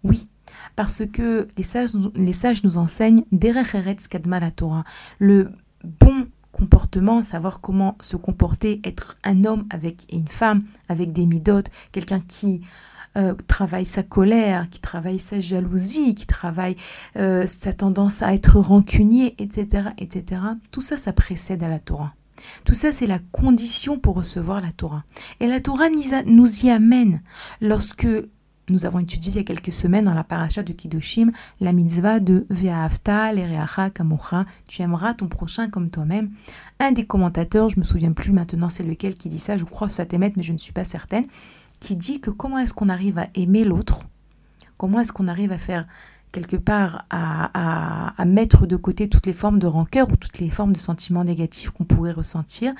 [0.04, 0.30] Oui,
[0.76, 3.76] parce que les sages, nous enseignent Derech
[4.10, 4.84] Kadma la Torah.
[5.18, 5.52] Le
[5.84, 11.64] bon comportement, savoir comment se comporter, être un homme avec une femme avec des midot,
[11.92, 12.62] quelqu'un qui
[13.18, 16.76] euh, travaille sa colère, qui travaille sa jalousie, qui travaille
[17.18, 20.42] euh, sa tendance à être rancunier, etc., etc.
[20.72, 22.14] Tout ça, ça précède à la Torah.
[22.65, 25.04] Tout ça, c'est la condition pour recevoir la Torah.
[25.39, 25.89] Et la Torah
[26.25, 27.21] nous y amène
[27.62, 28.08] lorsque
[28.69, 32.19] nous avons étudié il y a quelques semaines dans la paracha de Kiddushim la mitzvah
[32.19, 36.32] de Ve'ahavta l'ereacha kamocha, tu aimeras ton prochain comme toi-même.
[36.80, 39.89] Un des commentateurs, je me souviens plus maintenant c'est lequel qui dit ça, je crois
[39.89, 41.25] Sfatemet, mais je ne suis pas certaine,
[41.80, 44.02] qui dit que comment est-ce qu'on arrive à aimer l'autre,
[44.78, 45.88] comment est-ce qu'on arrive à faire
[46.32, 50.74] quelque part à, mettre de côté toutes les formes de rancœur ou toutes les formes
[50.74, 52.74] de sentiments négatifs qu'on pourrait ressentir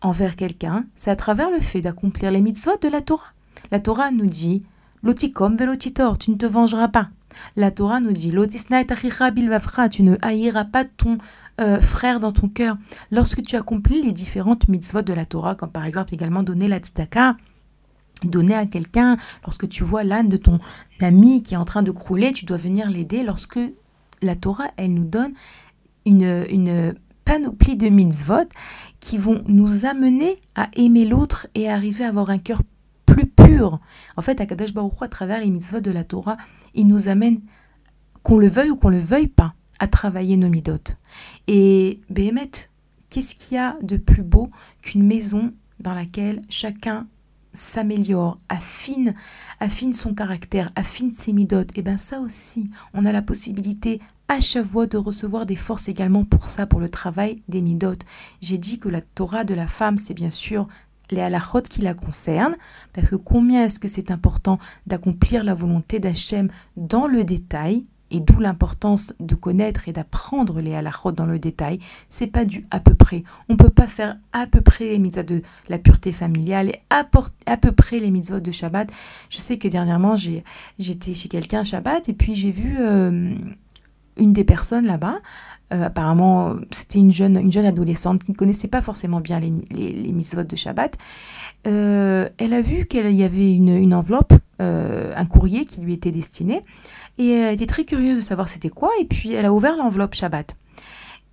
[0.00, 3.32] envers quelqu'un, c'est à travers le fait d'accomplir les mitzvot de la Torah.
[3.70, 4.62] La Torah nous dit
[5.02, 7.10] Lotikom velotitor, tu ne te vengeras pas.
[7.56, 11.18] La Torah nous dit tu ne haïras pas ton
[11.60, 12.76] euh, frère dans ton cœur.
[13.10, 16.78] Lorsque tu accomplis les différentes mitzvot de la Torah, comme par exemple également donner la
[16.78, 17.36] tzedaka,
[18.28, 20.58] donner à quelqu'un, lorsque tu vois l'âne de ton
[21.00, 23.22] ami qui est en train de crouler, tu dois venir l'aider.
[23.22, 23.60] Lorsque
[24.22, 25.32] la Torah, elle nous donne
[26.06, 28.48] une, une panoplie de mitzvot
[28.98, 32.62] qui vont nous amener à aimer l'autre et arriver à avoir un cœur
[33.06, 33.78] plus pur.
[34.16, 36.36] En fait, Akadosh Baruch à travers les mitzvot de la Torah,
[36.74, 37.40] il nous amène,
[38.22, 40.94] qu'on le veuille ou qu'on le veuille pas, à travailler nos midot.
[41.46, 42.50] Et Béhémet,
[43.08, 44.48] qu'est-ce qu'il y a de plus beau
[44.82, 47.06] qu'une maison dans laquelle chacun
[47.52, 49.14] s'améliore, affine,
[49.58, 54.00] affine son caractère, affine ses midotes, et eh bien ça aussi, on a la possibilité
[54.28, 58.04] à fois de recevoir des forces également pour ça, pour le travail des midotes.
[58.40, 60.68] J'ai dit que la Torah de la femme, c'est bien sûr
[61.10, 62.56] les halachot qui la concernent,
[62.92, 68.20] parce que combien est-ce que c'est important d'accomplir la volonté d'Hachem dans le détail, et
[68.20, 71.78] d'où l'importance de connaître et d'apprendre les halachot dans le détail.
[72.08, 73.22] C'est pas du à peu près.
[73.48, 77.04] On peut pas faire à peu près les mitzvot de la pureté familiale et à,
[77.04, 78.90] peu près les mitzvot de Shabbat.
[79.28, 83.34] Je sais que dernièrement, j'étais chez quelqu'un Shabbat et puis j'ai vu euh,
[84.16, 85.18] une des personnes là-bas.
[85.72, 89.52] Euh, apparemment, c'était une jeune, une jeune adolescente qui ne connaissait pas forcément bien les,
[89.70, 90.98] les, mitzvot de Shabbat.
[91.68, 96.60] Euh, elle a vu qu'il y avait une enveloppe, un courrier qui lui était destiné.
[97.18, 98.90] Et elle était très curieuse de savoir c'était quoi.
[99.00, 100.54] Et puis elle a ouvert l'enveloppe Shabbat.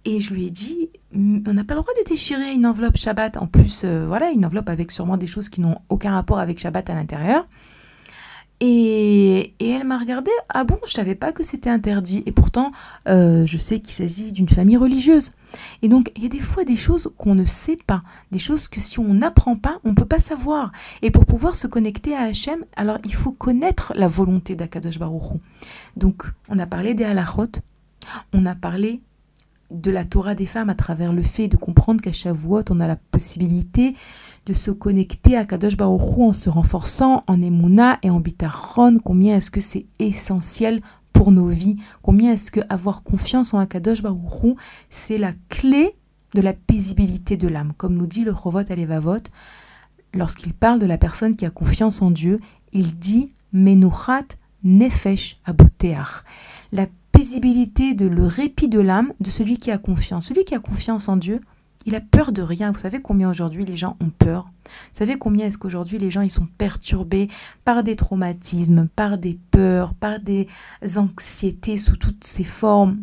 [0.05, 3.37] Et je lui ai dit, on n'a pas le droit de déchirer une enveloppe Shabbat.
[3.37, 6.59] En plus, euh, voilà, une enveloppe avec sûrement des choses qui n'ont aucun rapport avec
[6.59, 7.45] Shabbat à l'intérieur.
[8.59, 12.23] Et, elle m'a regardé, ah bon, je savais pas que c'était interdit.
[12.25, 12.71] Et pourtant,
[13.07, 15.33] euh, je sais qu'il s'agit d'une famille religieuse.
[15.81, 18.67] Et donc, il y a des fois des choses qu'on ne sait pas, des choses
[18.67, 20.71] que si on n'apprend pas, on ne peut pas savoir.
[21.03, 25.39] Et pour pouvoir se connecter à Hachem, alors il faut connaître la volonté d'Akadosh Baruch
[25.95, 27.61] Donc, on a parlé des halachot,
[28.33, 29.01] on a parlé
[29.71, 32.87] de la Torah des femmes à travers le fait de comprendre qu'à Shavuot, on a
[32.87, 33.95] la possibilité
[34.45, 38.97] de se connecter à Kadosh Baruch en se renforçant en Emouna et en Bitachon.
[39.03, 41.77] Combien est-ce que c'est essentiel pour nos vies?
[42.01, 44.55] Combien est-ce que avoir confiance en Akadosh Baruch
[44.89, 45.95] c'est la clé
[46.33, 47.73] de la paisibilité de l'âme?
[47.75, 49.23] Comme nous dit le Chovot Alevavot,
[50.13, 52.39] lorsqu'il parle de la personne qui a confiance en Dieu,
[52.71, 54.27] il dit Menuchat
[54.63, 56.23] Nefesh Aboteach.
[56.71, 60.27] La paisibilité, de le répit de l'âme de celui qui a confiance.
[60.27, 61.41] Celui qui a confiance en Dieu,
[61.87, 62.69] il a peur de rien.
[62.69, 64.51] Vous savez combien aujourd'hui les gens ont peur?
[64.65, 67.27] Vous savez combien est-ce qu'aujourd'hui les gens ils sont perturbés
[67.65, 70.47] par des traumatismes, par des peurs, par des
[70.95, 72.99] anxiétés sous toutes ces formes?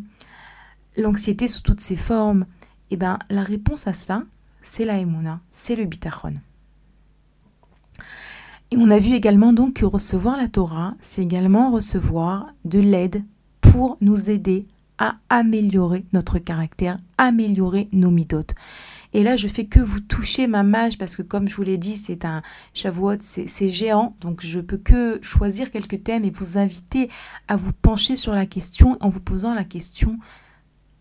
[0.96, 2.46] L'anxiété sous toutes ces formes,
[2.92, 4.22] eh bien la réponse à ça,
[4.62, 6.34] c'est la Emouna, c'est le bitachon.
[8.70, 13.24] Et on a vu également donc que recevoir la Torah, c'est également recevoir de l'aide
[13.74, 18.54] pour nous aider à améliorer notre caractère, améliorer nos midotes.
[19.12, 21.76] Et là, je fais que vous toucher ma mage parce que, comme je vous l'ai
[21.76, 24.14] dit, c'est un Shavuot, c'est géant.
[24.20, 27.10] Donc, je peux que choisir quelques thèmes et vous inviter
[27.48, 30.20] à vous pencher sur la question en vous posant la question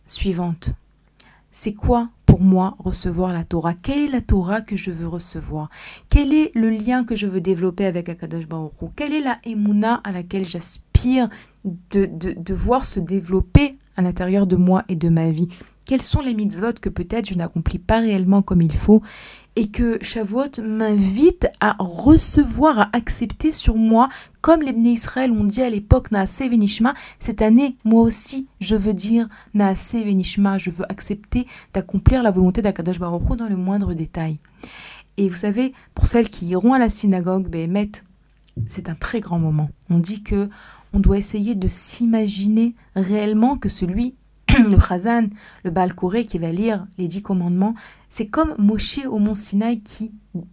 [0.07, 0.71] suivante.
[1.51, 3.75] C'est quoi pour moi recevoir la Torah?
[3.75, 5.69] Quelle est la Torah que je veux recevoir?
[6.09, 10.01] Quel est le lien que je veux développer avec Akadosh Baruch Quelle est la Emouna
[10.03, 10.92] à laquelle j'aspire?
[11.05, 15.47] De, voir se développer à l'intérieur de moi et de ma vie
[15.85, 19.01] Quels sont les mitzvot que peut-être je n'accomplis pas réellement comme il faut
[19.55, 24.09] et que Shavuot m'invite à recevoir, à accepter sur moi,
[24.41, 28.95] comme les Israël ont dit à l'époque Naase Venishma, cette année, moi aussi, je veux
[28.95, 34.39] dire Naase Venishma, je veux accepter d'accomplir la volonté d'Akadosh Baruch dans le moindre détail.
[35.17, 37.91] Et vous savez, pour celles qui iront à la synagogue, Behemet,
[38.65, 39.69] c'est un très grand moment.
[39.89, 40.49] On dit que
[40.93, 44.15] on doit essayer de s'imaginer réellement que celui,
[44.58, 45.27] le Chazan,
[45.63, 45.93] le Baal
[46.27, 47.73] qui va lire les dix commandements,
[48.10, 50.12] c'est comme Moshe au mont Sinaï qui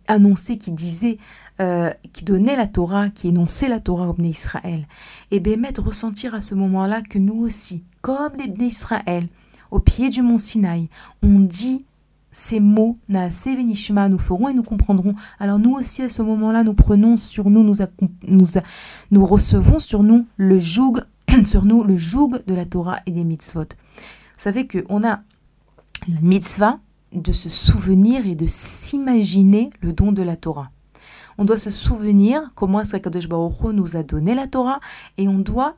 [0.09, 1.18] annonçait, qui disait,
[1.61, 4.87] euh, qui donnait la Torah, qui énonçait la Torah au Bnei Israël.
[5.31, 9.26] Et Bémet ressentir à ce moment-là que nous aussi, comme les Bnei Israël,
[9.70, 10.88] au pied du mont Sinaï,
[11.22, 11.85] on dit
[12.33, 15.14] ces mots, nous ferons et nous comprendrons.
[15.38, 17.64] Alors nous aussi, à ce moment-là, nous prenons sur nous,
[19.11, 21.01] nous, recevons sur nous le joug,
[21.45, 23.62] sur nous le joug de la Torah et des mitzvot.
[23.62, 23.66] Vous
[24.37, 25.16] savez qu'on a
[26.09, 26.79] la mitzvah
[27.12, 30.71] de se souvenir et de s'imaginer le don de la Torah.
[31.38, 34.79] On doit se souvenir comment est-ce Baruch nous a donné la Torah
[35.19, 35.77] et on doit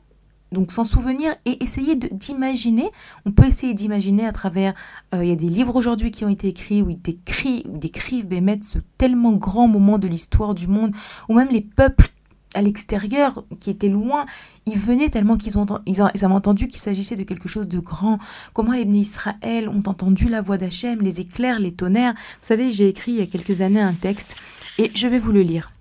[0.53, 2.89] donc s'en souvenir et essayer d'imaginer.
[3.25, 4.73] On peut essayer d'imaginer à travers.
[5.13, 8.27] Euh, il y a des livres aujourd'hui qui ont été écrits où ils décrivent, décrivent
[8.27, 10.95] Bémet ce tellement grand moment de l'histoire du monde,
[11.27, 12.09] ou même les peuples
[12.53, 14.25] à l'extérieur qui étaient loin,
[14.67, 18.19] ils venaient tellement qu'ils ont, ils, avaient entendu qu'il s'agissait de quelque chose de grand.
[18.53, 22.13] Comment les Israël ont entendu la voix d'Hachem, les éclairs, les tonnerres.
[22.13, 24.43] Vous savez, j'ai écrit il y a quelques années un texte
[24.77, 25.71] et je vais vous le lire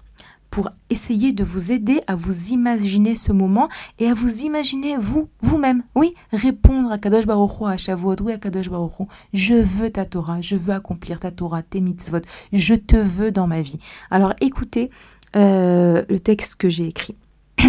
[0.52, 5.30] pour essayer de vous aider à vous imaginer ce moment et à vous imaginer vous,
[5.40, 5.82] vous-même.
[5.94, 8.92] Oui, répondre à Kadosh Baruch à Shavuot, oui à Kadosh Baruch
[9.32, 12.20] je veux ta Torah, je veux accomplir ta Torah, tes mitzvot,
[12.52, 13.78] je te veux dans ma vie.
[14.10, 14.90] Alors écoutez
[15.36, 17.16] euh, le texte que j'ai écrit.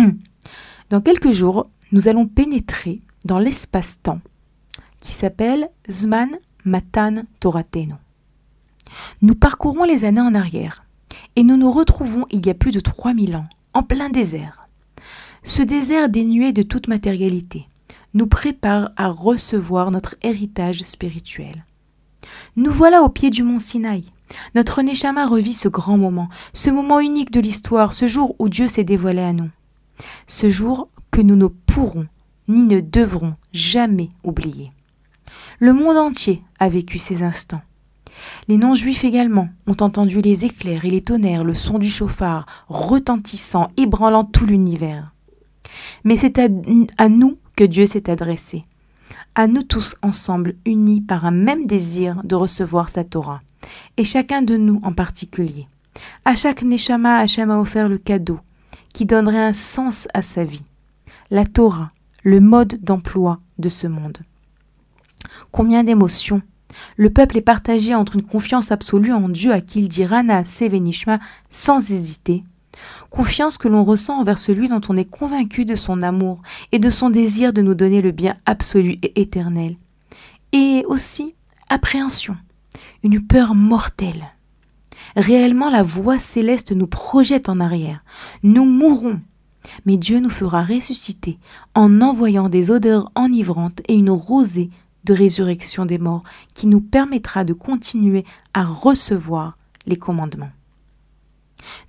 [0.89, 4.19] dans quelques jours, nous allons pénétrer dans l'espace-temps
[4.99, 6.31] qui s'appelle Zman
[6.65, 7.95] Matan Torateno.
[9.21, 10.82] Nous parcourons les années en arrière
[11.35, 14.67] et nous nous retrouvons il y a plus de 3000 ans, en plein désert.
[15.43, 17.67] Ce désert dénué de toute matérialité
[18.13, 21.65] nous prépare à recevoir notre héritage spirituel.
[22.55, 24.05] Nous voilà au pied du mont Sinaï.
[24.55, 28.67] Notre Neshama revit ce grand moment, ce moment unique de l'histoire, ce jour où Dieu
[28.67, 29.49] s'est dévoilé à nous.
[30.27, 32.05] Ce jour que nous ne pourrons
[32.47, 34.69] ni ne devrons jamais oublier.
[35.59, 37.61] Le monde entier a vécu ces instants.
[38.47, 43.71] Les non-juifs également ont entendu les éclairs et les tonnerres, le son du chauffard, retentissant,
[43.77, 45.13] ébranlant tout l'univers.
[46.03, 48.63] Mais c'est à, nous que Dieu s'est adressé,
[49.35, 53.41] à nous tous ensemble, unis par un même désir de recevoir sa Torah,
[53.97, 55.67] et chacun de nous en particulier.
[56.25, 58.39] À chaque Neshama, Hachem a offert le cadeau
[58.93, 60.63] qui donnerait un sens à sa vie,
[61.31, 61.87] la Torah,
[62.23, 64.19] le mode d'emploi de ce monde.
[65.51, 66.41] Combien d'émotions
[66.97, 70.45] le peuple est partagé entre une confiance absolue en Dieu à qui il dit Rana
[70.45, 72.43] Sevenishma sans hésiter,
[73.09, 76.89] confiance que l'on ressent envers celui dont on est convaincu de son amour et de
[76.89, 79.75] son désir de nous donner le bien absolu et éternel,
[80.51, 81.35] et aussi
[81.69, 82.37] appréhension,
[83.03, 84.25] une peur mortelle.
[85.15, 87.99] Réellement, la voix céleste nous projette en arrière.
[88.41, 89.19] Nous mourrons,
[89.85, 91.39] mais Dieu nous fera ressusciter
[91.75, 94.69] en envoyant des odeurs enivrantes et une rosée
[95.03, 96.23] de résurrection des morts
[96.53, 100.51] qui nous permettra de continuer à recevoir les commandements.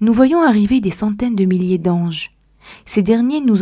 [0.00, 2.32] Nous voyons arriver des centaines de milliers d'anges.
[2.84, 3.58] Ces derniers nous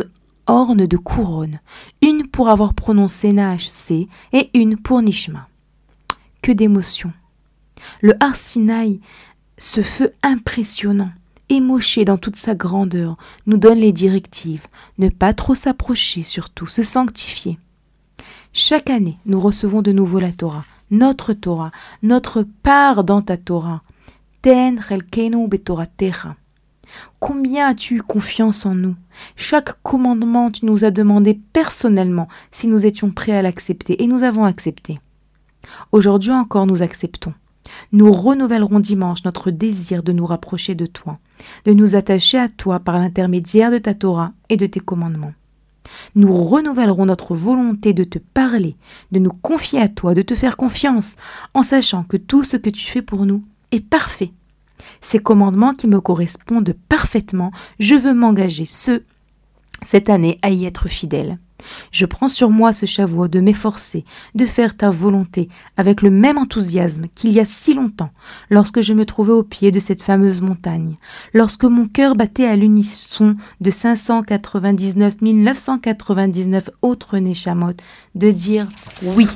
[0.47, 1.61] ornent de couronnes,
[2.03, 5.49] une pour avoir prononcé C et une pour Nishma.
[6.43, 7.13] Que d'émotions.
[8.01, 9.01] Le Arsinaï,
[9.59, 11.11] ce feu impressionnant,
[11.49, 14.67] émoché dans toute sa grandeur, nous donne les directives,
[14.99, 17.59] ne pas trop s'approcher, surtout se sanctifier.
[18.55, 21.71] Chaque année, nous recevons de nouveau la Torah, notre Torah,
[22.03, 23.81] notre part dans ta Torah.
[24.43, 24.79] Ten
[27.19, 28.95] Combien as-tu eu confiance en nous?
[29.37, 34.23] Chaque commandement, tu nous as demandé personnellement si nous étions prêts à l'accepter, et nous
[34.23, 34.99] avons accepté.
[35.91, 37.33] Aujourd'hui encore, nous acceptons.
[37.93, 41.19] Nous renouvellerons dimanche notre désir de nous rapprocher de toi,
[41.65, 45.33] de nous attacher à toi par l'intermédiaire de ta Torah et de tes commandements.
[46.15, 48.77] Nous renouvellerons notre volonté de te parler,
[49.11, 51.17] de nous confier à toi, de te faire confiance,
[51.55, 54.33] en sachant que tout ce que tu fais pour nous est parfait.
[55.01, 59.03] Ces commandements qui me correspondent parfaitement, je veux m'engager ce,
[59.85, 61.39] cette année à y être fidèle.
[61.91, 64.05] Je prends sur moi ce chaveau de m'efforcer,
[64.35, 68.13] de faire ta volonté avec le même enthousiasme qu'il y a si longtemps,
[68.51, 70.97] lorsque je me trouvais au pied de cette fameuse montagne,
[71.35, 77.73] lorsque mon cœur battait à l'unisson de 599 999 autres Neshamot,
[78.15, 78.67] de dire
[79.03, 79.29] oui,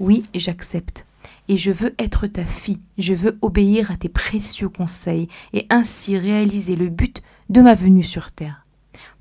[0.00, 1.06] oui, j'accepte.
[1.48, 6.18] Et je veux être ta fille, je veux obéir à tes précieux conseils et ainsi
[6.18, 8.65] réaliser le but de ma venue sur terre.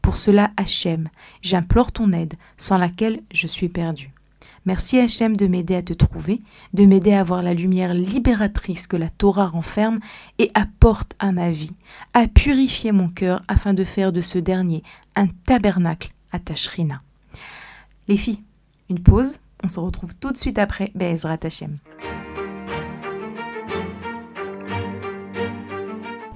[0.06, 1.10] Pour cela, Hachem,
[1.42, 4.12] j'implore ton aide, sans laquelle je suis perdu.
[4.68, 6.38] Merci Hachem de m'aider à te trouver,
[6.76, 9.98] de m'aider à voir la lumière libératrice que la Torah renferme
[10.38, 11.74] et apporte à ma vie,
[12.14, 14.84] à purifier mon cœur afin de faire de ce dernier
[15.16, 17.02] un tabernacle à ta shrina.
[18.08, 18.44] Les filles,
[18.92, 20.92] une pause, on se retrouve tout de suite après
[21.42, 21.80] Hachem.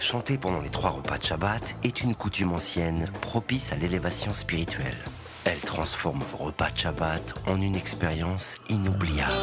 [0.00, 4.96] Chanter pendant les trois repas de Shabbat est une coutume ancienne propice à l'élévation spirituelle.
[5.44, 9.34] Elle transforme vos repas de Shabbat en une expérience inoubliable.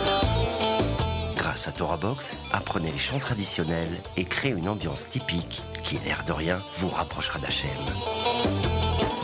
[1.36, 6.24] Grâce à Torah Box, apprenez les chants traditionnels et créez une ambiance typique qui, l'air
[6.26, 7.70] de rien, vous rapprochera d'Hachem.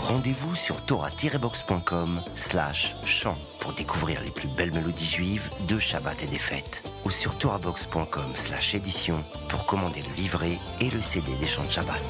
[0.08, 6.28] Rendez-vous sur torah-box.com slash chant pour découvrir les plus belles mélodies juives de Shabbat et
[6.28, 6.84] des fêtes.
[7.06, 11.72] Ou sur torahbox.com slash édition pour commander le livret et le CD des chants de
[11.72, 12.02] Shabbat.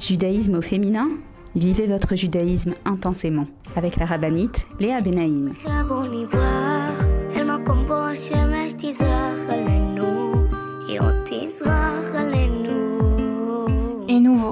[0.00, 1.08] Judaïsme au féminin?
[1.56, 5.52] Vivez votre judaïsme intensément avec la rabbinite Léa Benaïm.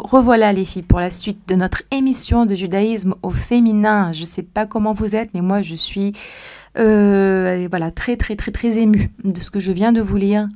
[0.04, 4.12] Revoilà les filles pour la suite de notre émission de judaïsme au féminin.
[4.12, 6.12] Je ne sais pas comment vous êtes, mais moi je suis
[6.78, 10.48] euh, voilà très très très très émue de ce que je viens de vous lire.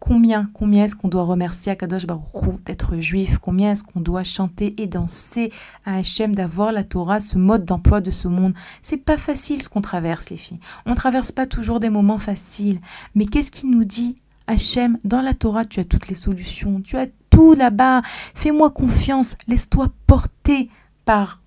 [0.00, 3.38] Combien, combien est-ce qu'on doit remercier Akadosh Baruch d'être juif?
[3.38, 5.50] Combien est-ce qu'on doit chanter et danser
[5.86, 8.52] à Hachem d'avoir la Torah, ce mode d'emploi de ce monde?
[8.82, 10.60] C'est pas facile ce qu'on traverse, les filles.
[10.84, 12.80] On traverse pas toujours des moments faciles.
[13.14, 14.16] Mais qu'est-ce qui nous dit
[14.46, 18.02] Hachem, dans la Torah, tu as toutes les solutions, tu as tout là-bas.
[18.34, 20.68] Fais-moi confiance, laisse-toi porter
[21.04, 21.42] par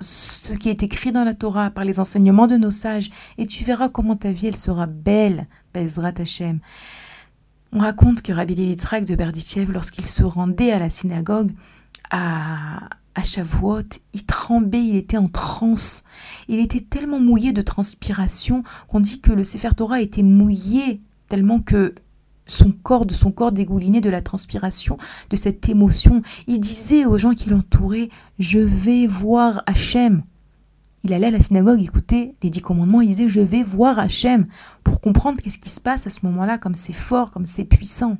[0.00, 3.64] ce qui est écrit dans la Torah, par les enseignements de nos sages, et tu
[3.64, 6.60] verras comment ta vie, elle sera belle, Bezrat Hachem.
[7.72, 11.52] On raconte que Rabbi Levitzrak de Berditchev, lorsqu'il se rendait à la synagogue
[12.10, 13.80] à, à Shavuot,
[14.12, 16.04] il tremblait, il était en transe.
[16.48, 21.60] Il était tellement mouillé de transpiration qu'on dit que le Sefer Torah était mouillé tellement
[21.60, 21.94] que
[22.46, 24.96] son corps, de son corps dégouliné de la transpiration,
[25.30, 26.22] de cette émotion.
[26.46, 30.22] Il disait aux gens qui l'entouraient Je vais voir Hachem.
[31.02, 33.00] Il allait à la synagogue écouter les dix commandements.
[33.00, 34.46] Il disait Je vais voir Hachem
[34.82, 38.16] pour comprendre qu'est-ce qui se passe à ce moment-là, comme c'est fort, comme c'est puissant.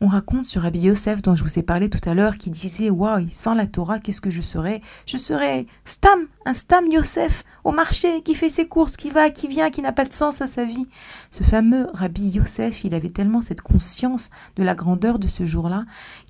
[0.00, 2.90] On raconte sur Rabbi Yosef, dont je vous ai parlé tout à l'heure, qui disait
[2.90, 4.80] Waouh, sans la Torah, qu'est-ce que je serais?
[5.06, 9.48] Je serais Stam, un Stam Yosef, au marché, qui fait ses courses, qui va, qui
[9.48, 10.88] vient, qui n'a pas de sens à sa vie.
[11.30, 15.84] Ce fameux Rabbi Yosef, il avait tellement cette conscience de la grandeur de ce jour-là,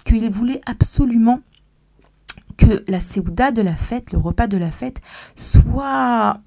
[0.04, 1.40] qu'il voulait absolument
[2.56, 5.00] que la Séouda de la fête, le repas de la fête,
[5.34, 6.40] soit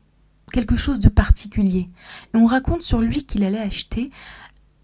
[0.54, 1.88] quelque chose de particulier.
[2.34, 4.12] Et on raconte sur lui qu'il allait acheter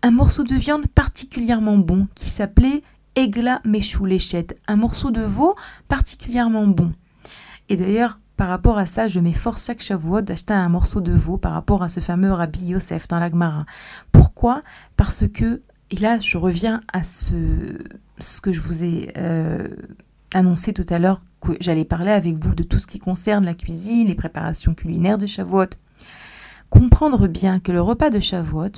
[0.01, 2.83] un morceau de viande particulièrement bon qui s'appelait
[3.15, 4.07] Egla Meshou
[4.67, 5.55] un morceau de veau
[5.87, 6.91] particulièrement bon.
[7.67, 11.37] Et d'ailleurs, par rapport à ça, je m'efforce chaque Shavuot d'acheter un morceau de veau
[11.37, 13.65] par rapport à ce fameux Rabbi Yosef dans l'Agmara.
[14.11, 14.63] Pourquoi?
[14.95, 17.25] Parce que, et là je reviens à ce,
[18.19, 19.67] ce que je vous ai euh,
[20.33, 23.53] annoncé tout à l'heure, que j'allais parler avec vous de tout ce qui concerne la
[23.53, 25.69] cuisine, les préparations culinaires de Shavuot.
[26.69, 28.71] Comprendre bien que le repas de Shavuot,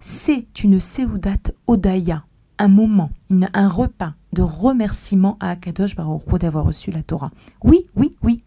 [0.00, 2.24] c'est une Seudat Odaya,
[2.58, 7.30] un moment, un repas de remerciement à Akadosh Baruch d'avoir reçu la Torah.
[7.62, 8.38] Oui, oui, oui.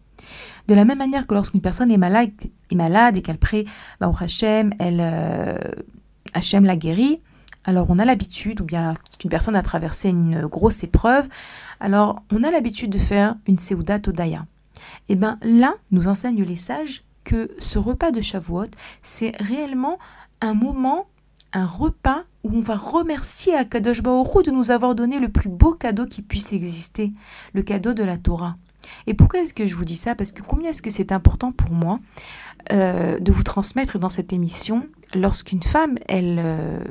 [0.68, 2.30] De la même manière que lorsqu'une personne est malade,
[2.70, 3.66] est malade et qu'elle prie
[4.00, 5.58] Baruch Hashem, euh,
[6.32, 7.20] Hashem la guérit,
[7.64, 11.28] alors on a l'habitude, ou bien une personne a traversé une grosse épreuve,
[11.80, 14.46] alors on a l'habitude de faire une Seudat Odaya.
[15.08, 18.66] Et eh bien là, nous enseignent les sages que ce repas de Shavuot,
[19.02, 19.98] c'est réellement
[20.40, 21.06] un moment
[21.54, 25.72] un repas où on va remercier Akadosh Baruch de nous avoir donné le plus beau
[25.72, 27.12] cadeau qui puisse exister,
[27.54, 28.56] le cadeau de la Torah.
[29.06, 30.14] Et pourquoi est-ce que je vous dis ça?
[30.14, 31.98] Parce que combien est-ce que c'est important pour moi
[32.72, 36.84] euh, de vous transmettre dans cette émission lorsqu'une femme, elle, euh,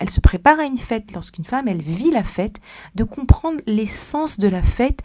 [0.00, 2.56] elle se prépare à une fête, lorsqu'une femme, elle vit la fête,
[2.94, 5.02] de comprendre l'essence de la fête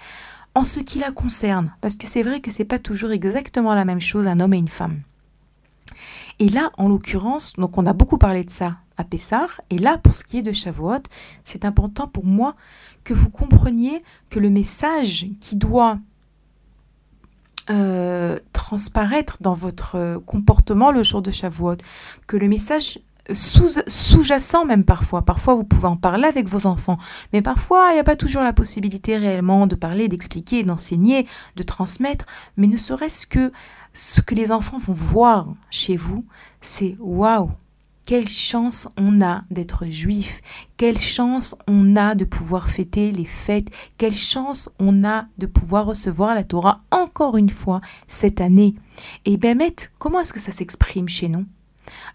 [0.55, 1.74] en ce qui la concerne?
[1.82, 4.57] Parce que c'est vrai que c'est pas toujours exactement la même chose un homme et
[4.57, 5.01] une femme.
[6.39, 10.14] Et là, en l'occurrence, donc on a beaucoup parlé de ça à et là, pour
[10.14, 11.04] ce qui est de Shavuot,
[11.43, 12.56] c'est important pour moi
[13.04, 15.97] que vous compreniez que le message qui doit
[17.70, 21.78] euh, transparaître dans votre comportement le jour de Shavuot,
[22.28, 22.99] que le message
[23.34, 25.22] sous-jacent même parfois.
[25.24, 26.97] Parfois, vous pouvez en parler avec vos enfants,
[27.34, 31.64] mais parfois, il n'y a pas toujours la possibilité réellement de parler, d'expliquer, d'enseigner, de
[31.64, 32.26] transmettre,
[32.58, 33.52] mais ne serait-ce que
[33.93, 36.26] ce que les enfants vont voir chez vous,
[36.62, 37.52] c'est waouh,
[38.06, 40.41] quelle chance on a d'être juif,
[40.78, 45.86] quelle chance on a de pouvoir fêter les fêtes, quelle chance on a de pouvoir
[45.86, 48.76] recevoir la Torah encore une fois cette année.
[49.26, 49.60] Et ben,
[49.99, 51.45] comment est-ce que ça s'exprime chez nous?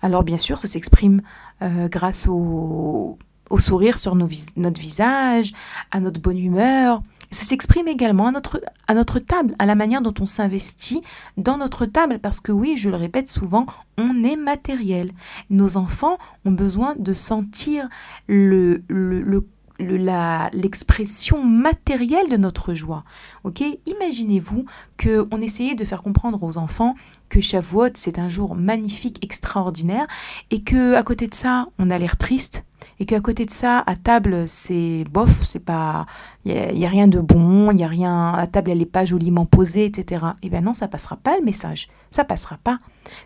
[0.02, 1.22] Alors bien sûr, ça s'exprime
[1.62, 3.18] euh, grâce au,
[3.58, 5.52] sourire sur notre visage,
[5.90, 7.02] à notre bonne humeur,
[7.36, 11.02] ça s'exprime également à notre, table, à la manière dont on s'investit
[11.36, 13.66] dans notre table, parce que oui, je le répète souvent,
[13.98, 15.10] on est matériel.
[15.50, 17.88] Nos enfants ont besoin de sentir
[18.26, 19.46] le, le,
[19.78, 23.04] l'expression matérielle de notre joie.
[23.44, 23.62] Ok?
[23.84, 24.64] Imaginez-vous
[24.96, 26.94] que on essayait de faire comprendre aux enfants
[27.28, 30.06] que Shavuot c'est un jour magnifique, extraordinaire,
[30.50, 32.64] et que à côté de ça, on a l'air triste,
[32.98, 36.06] et qu'à côté de ça, à table, c'est bof, c'est pas,
[36.44, 39.04] il y, a rien de bon, il y a rien, à table elle n'est pas
[39.04, 40.24] joliment posée, etc.
[40.42, 42.78] Eh bien non, ça passera pas le message, ça passera pas.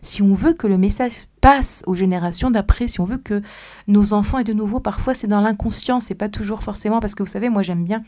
[0.02, 3.42] Si on veut que le message passe aux générations d'après, si on veut que
[3.86, 7.22] nos enfants et de nouveau, parfois c'est dans l'inconscient, c'est pas toujours forcément parce que
[7.22, 8.02] vous savez, moi j'aime bien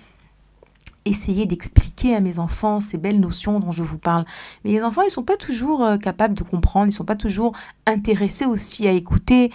[1.05, 4.25] essayer d'expliquer à mes enfants ces belles notions dont je vous parle.
[4.65, 7.57] Mais les enfants, ils sont pas toujours euh, capables de comprendre, ils sont pas toujours
[7.87, 9.51] intéressés aussi à écouter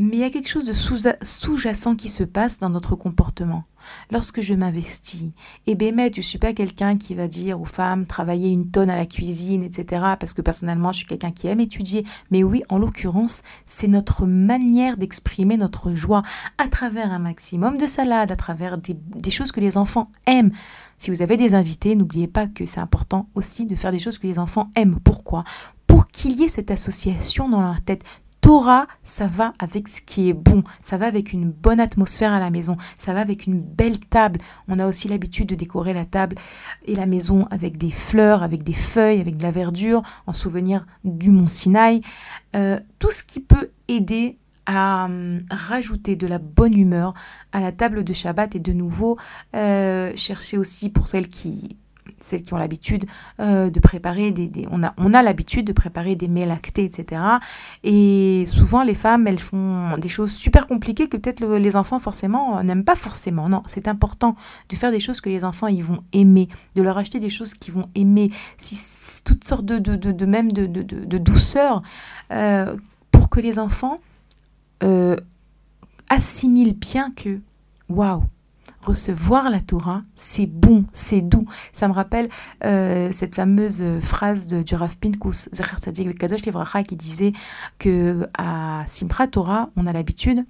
[0.00, 3.64] mais il y a quelque chose de sous-jacent qui se passe dans notre comportement.
[4.10, 5.26] Lorsque je m'investis,
[5.66, 8.90] et mais je ne suis pas quelqu'un qui va dire aux femmes travailler une tonne
[8.90, 10.04] à la cuisine, etc.
[10.18, 12.04] Parce que personnellement, je suis quelqu'un qui aime étudier.
[12.30, 16.22] Mais oui, en l'occurrence, c'est notre manière d'exprimer notre joie
[16.58, 20.52] à travers un maximum de salades, à travers des, des choses que les enfants aiment.
[20.98, 24.18] Si vous avez des invités, n'oubliez pas que c'est important aussi de faire des choses
[24.18, 24.98] que les enfants aiment.
[25.02, 25.44] Pourquoi?
[25.86, 28.04] Pour qu'il y ait cette association dans leur tête
[28.40, 32.40] Torah, ça va avec ce qui est bon, ça va avec une bonne atmosphère à
[32.40, 34.40] la maison, ça va avec une belle table.
[34.68, 36.36] On a aussi l'habitude de décorer la table
[36.86, 40.86] et la maison avec des fleurs, avec des feuilles, avec de la verdure, en souvenir
[41.04, 42.00] du mont Sinaï.
[42.56, 47.14] Euh, tout ce qui peut aider à hum, rajouter de la bonne humeur
[47.52, 49.18] à la table de Shabbat et de nouveau
[49.56, 51.76] euh, chercher aussi pour celles qui
[52.20, 53.06] celles qui ont l'habitude
[53.40, 57.22] euh, de préparer des, on a on a l'habitude de préparer des mets lactés etc
[57.82, 62.58] et souvent les femmes elles font des choses super compliquées que peut-être les enfants forcément
[62.58, 63.48] euh, n'aiment pas forcément.
[63.48, 64.36] Non c'est important
[64.68, 67.54] de faire des choses que les enfants ils vont aimer de leur acheter des choses
[67.54, 68.30] qu'ils vont aimer.
[69.24, 71.82] Toutes sortes de, de, de, même de, de, douceur
[72.32, 72.76] euh,
[73.10, 73.98] pour que les enfants
[76.08, 77.38] assimilent bien que
[77.88, 78.24] waouh
[78.82, 81.46] recevoir la Torah, c'est bon, c'est doux.
[81.72, 82.28] Ça me rappelle
[82.64, 85.48] euh, cette fameuse phrase de, du Rav Pinkus,
[86.86, 87.32] qui disait
[87.78, 90.40] que à Simchat Torah, on a l'habitude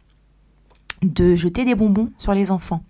[1.02, 2.82] de jeter des bonbons sur les enfants.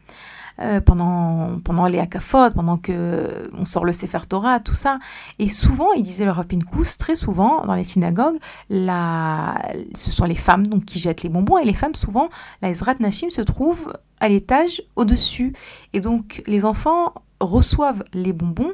[0.62, 4.98] Euh, pendant, pendant les akafot, pendant que on sort le Sefer Torah, tout ça.
[5.38, 8.38] Et souvent, il disait le Rav Pinkus, très souvent, dans les synagogues,
[8.68, 9.54] la,
[9.94, 12.28] ce sont les femmes donc, qui jettent les bonbons, et les femmes, souvent,
[12.62, 15.54] la Ezrat Nashim se trouve à l'étage au-dessus.
[15.92, 18.72] Et donc, les enfants reçoivent les bonbons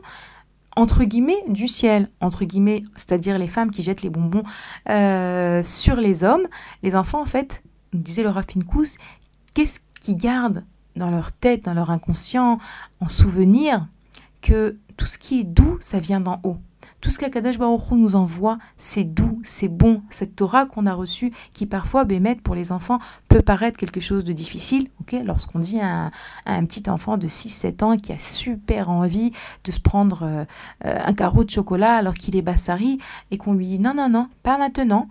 [0.76, 4.43] entre guillemets du ciel, entre guillemets, c'est-à-dire les femmes qui jettent les bonbons
[4.91, 6.47] euh, sur les hommes.
[6.82, 7.62] Les enfants, en fait,
[7.95, 8.99] disait le Rav Pinkus,
[9.55, 10.64] qu'est-ce qu'ils gardent
[10.97, 12.59] dans leur tête, dans leur inconscient,
[13.01, 13.86] en souvenir,
[14.42, 16.57] que tout ce qui est doux, ça vient d'en haut.
[17.01, 20.03] Tout ce qu'Akadosh Baruch nous envoie, c'est doux, c'est bon.
[20.11, 24.24] Cette Torah qu'on a reçue, qui parfois, Bémet, pour les enfants, peut paraître quelque chose
[24.24, 24.88] de difficile.
[25.24, 26.11] Lorsqu'on dit à
[26.47, 29.32] un, petit enfant de 6-7 ans qui a super envie
[29.64, 30.44] de se prendre euh,
[30.82, 32.99] un carreau de chocolat alors qu'il est bassari,
[33.30, 35.09] et qu'on lui dit non, non, non, pas maintenant,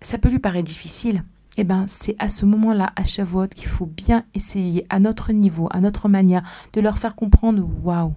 [0.00, 1.22] ça peut lui paraître difficile.
[1.62, 5.68] Eh ben, c'est à ce moment-là, à Shavuot, qu'il faut bien essayer, à notre niveau,
[5.70, 6.42] à notre manière,
[6.72, 8.14] de leur faire comprendre, waouh,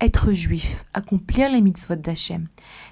[0.00, 2.48] être juif, accomplir les mitzvot d'Hachem,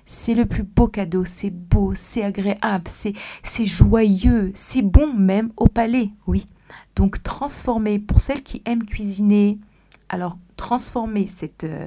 [0.06, 5.50] c'est le plus beau cadeau, c'est beau, c'est agréable, c'est, c'est joyeux, c'est bon même
[5.56, 6.46] au palais, oui.
[6.94, 9.58] Donc transformer, pour celles qui aiment cuisiner,
[10.08, 11.86] alors transformer cette, euh,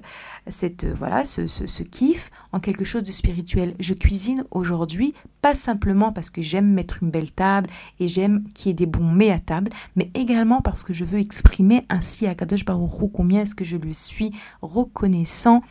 [0.64, 3.76] euh, voilà ce, ce, kiff en quelque chose de spirituel.
[3.80, 5.14] Je cuisine aujourd'hui
[5.44, 7.70] pas simplement parce que j'aime mettre une belle table
[8.00, 11.06] et j'aime qu'il y ait des bons mets à table, mais également parce que je
[11.06, 14.32] veux exprimer ainsi à Kadosh Baruch combien est-ce que je lui suis
[14.64, 15.62] reconnaissant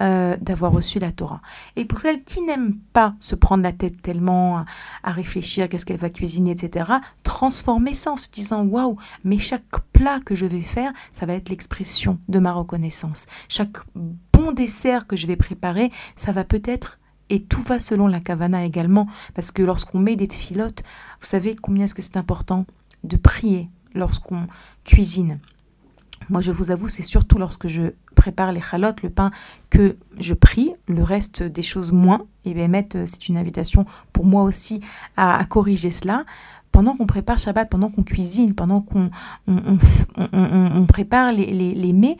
[0.00, 1.40] euh, d'avoir reçu la Torah.
[1.76, 4.64] Et pour celles qui n'aiment pas se prendre la tête tellement
[5.02, 6.92] à, réfléchir, qu'est-ce qu'elle va cuisiner, etc.,
[7.24, 11.34] transformer ça en se disant waouh, mais chaque plat que je vais faire, ça va
[11.34, 13.26] être l'expression de ma reconnaissance.
[13.48, 16.98] Chaque bon dessert que je vais préparer, ça va peut-être
[17.30, 20.82] et tout va selon la kavana également, parce que lorsqu'on met des filotes,
[21.20, 22.66] vous savez combien est-ce que c'est important
[23.04, 24.46] de prier lorsqu'on
[24.84, 25.38] cuisine.
[26.30, 29.30] Moi, je vous avoue, c'est surtout lorsque je prépare les chalotes, le pain,
[29.70, 30.72] que je prie.
[30.86, 32.26] Le reste des choses moins.
[32.44, 34.80] Et bien, mettre, c'est une invitation pour moi aussi
[35.16, 36.24] à, corriger cela.
[36.72, 39.10] Pendant qu'on prépare Shabbat, pendant qu'on cuisine, pendant qu'on
[39.46, 42.18] on, prépare les, mets,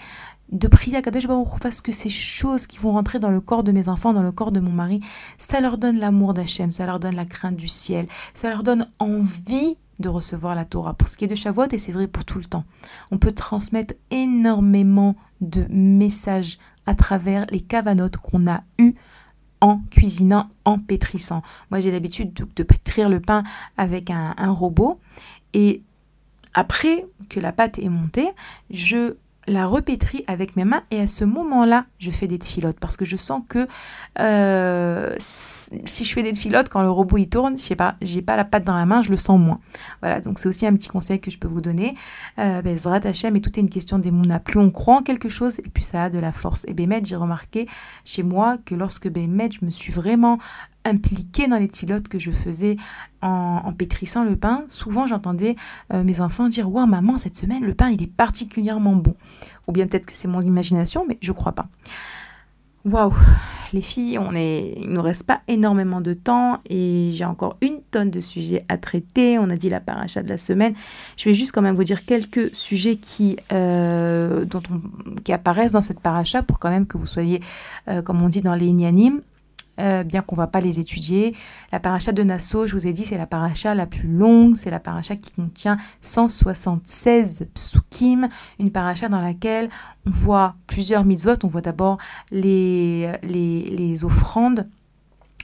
[0.50, 3.62] de prier à Kadesh Baruch parce que ces choses qui vont rentrer dans le corps
[3.62, 5.00] de mes enfants, dans le corps de mon mari,
[5.36, 8.88] ça leur donne l'amour d'Hachem, ça leur donne la crainte du ciel, ça leur donne
[8.98, 10.94] envie de recevoir la Torah.
[10.94, 12.64] Pour ce qui est de Shavuot, et c'est vrai pour tout le temps,
[13.10, 18.94] on peut transmettre énormément de messages à travers les cavanotes qu'on a eues
[19.60, 21.42] en cuisinant, en pétrissant.
[21.70, 23.42] Moi, j'ai l'habitude de, pétrir le pain
[23.76, 25.00] avec un, un robot
[25.52, 25.82] et
[26.54, 28.28] après que la pâte est montée,
[28.70, 29.16] je
[29.48, 33.04] la repétrie avec mes mains et à ce moment-là, je fais des filotes parce que
[33.04, 33.66] je sens que
[34.20, 38.22] euh, si je fais des filotes quand le robot il tourne, je sais pas, j'ai
[38.22, 39.60] pas la pâte dans la main, je le sens moins.
[40.00, 41.94] Voilà, donc c'est aussi un petit conseil que je peux vous donner.
[42.38, 44.38] Euh, ben, Zrat et tout est une question d'émouna.
[44.40, 46.64] Plus on croit en quelque chose et puis ça a de la force.
[46.68, 47.66] Et Bémet, j'ai remarqué
[48.04, 50.38] chez moi que lorsque Bémet, je me suis vraiment
[50.88, 52.76] impliquée dans les pilotes que je faisais
[53.22, 55.54] en, pétrissant le pain, souvent j'entendais
[55.92, 59.14] euh, mes enfants dire Waouh, maman, cette semaine, le pain il est particulièrement bon.
[59.66, 61.66] Ou bien peut-être que c'est mon imagination, mais je crois pas.
[62.84, 63.12] Waouh,
[63.72, 67.80] les filles, on est, il nous reste pas énormément de temps et j'ai encore une
[67.90, 69.38] tonne de sujets à traiter.
[69.38, 70.74] On a dit la paracha de la semaine.
[71.16, 74.46] Je vais juste quand même vous dire quelques sujets qui, euh,
[75.28, 77.40] apparaissent dans cette paracha pour quand même que vous soyez,
[77.88, 79.20] euh, comme on dit dans les ignanimes,
[79.78, 81.34] euh, bien qu'on ne va pas les étudier.
[81.72, 84.70] La paracha de Nassau, je vous ai dit, c'est la paracha la plus longue, c'est
[84.70, 89.68] la paracha qui contient 176 psukim, une paracha dans laquelle
[90.06, 91.34] on voit plusieurs mitzvot.
[91.44, 91.98] On voit d'abord
[92.30, 93.08] les,
[94.02, 94.66] offrandes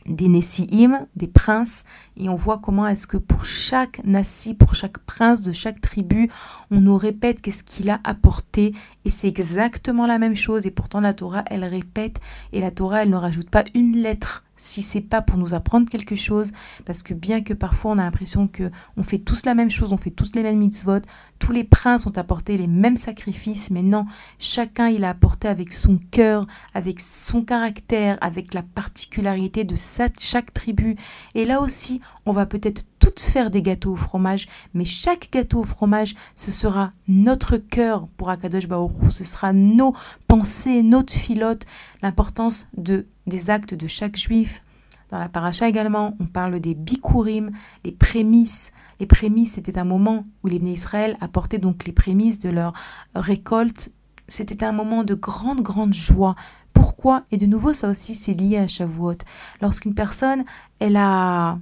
[0.07, 1.85] des Nessiim, des princes,
[2.17, 6.31] et on voit comment est-ce que pour chaque Nassi, pour chaque prince de chaque tribu,
[6.71, 8.75] on nous répète qu'est-ce qu'il a apporté,
[9.05, 12.21] et c'est exactement la même chose, et pourtant la Torah, elle répète,
[12.53, 15.89] et la Torah, elle ne rajoute pas une lettre si c'est pas pour nous apprendre
[15.89, 16.53] quelque chose,
[16.85, 19.93] parce que bien que parfois on a l'impression que on fait tous la même chose,
[19.93, 21.03] on fait tous les mêmes mitzvot,
[21.39, 24.07] tous les princes ont apporté les mêmes sacrifices, mais non,
[24.39, 29.77] chacun il a apporté avec son cœur, avec son caractère, avec la particularité de
[30.19, 30.97] chaque tribu.
[31.35, 35.61] Et là aussi, on va peut-être toutes faire des gâteaux au fromage, mais chaque gâteau
[35.61, 39.95] au fromage, ce sera notre cœur pour Akadosh Baoru, ce sera nos
[40.27, 41.67] pensées, notre filote,
[42.01, 44.63] l'importance de, des actes de chaque juif.
[45.11, 47.51] Dans la paracha également, on parle des bikurim,
[47.85, 48.73] les prémices.
[49.01, 52.73] Les prémices, c'était un moment où les Israël apportaient donc les prémices de leur
[53.15, 53.93] récolte.
[54.29, 56.37] C'était un moment de grande, grande joie.
[56.73, 57.25] Pourquoi?
[57.31, 59.19] Et de nouveau, ça aussi, c'est lié à Shavuot.
[59.61, 60.45] Lorsqu'une personne,
[60.81, 61.59] elle a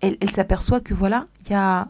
[0.00, 1.88] elle, s'aperçoit que voilà, il y a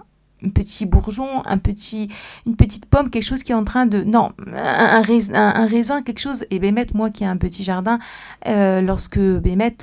[0.55, 2.09] petit bourgeon, un petit,
[2.47, 4.03] une petite pomme, quelque chose qui est en train de...
[4.03, 6.47] Non, un, raisin, quelque chose.
[6.51, 7.99] Et Bémet, moi qui ai un petit jardin,
[8.47, 9.77] euh, lorsque Bémet,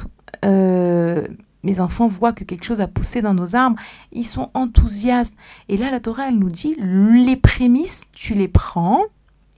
[0.46, 1.28] euh,
[1.64, 3.78] mes enfants voient que quelque chose a poussé dans nos arbres,
[4.12, 5.36] ils sont enthousiastes.
[5.68, 9.02] Et là, la Torah, elle nous dit, les prémices, tu les prends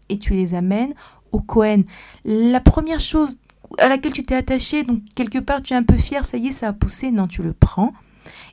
[0.10, 0.94] et tu les amènes
[1.32, 1.84] au Cohen.
[2.26, 3.38] La première chose
[3.80, 6.48] à laquelle tu t'es attaché, donc quelque part tu es un peu fier, ça y
[6.48, 7.92] est, ça a poussé, non, tu le prends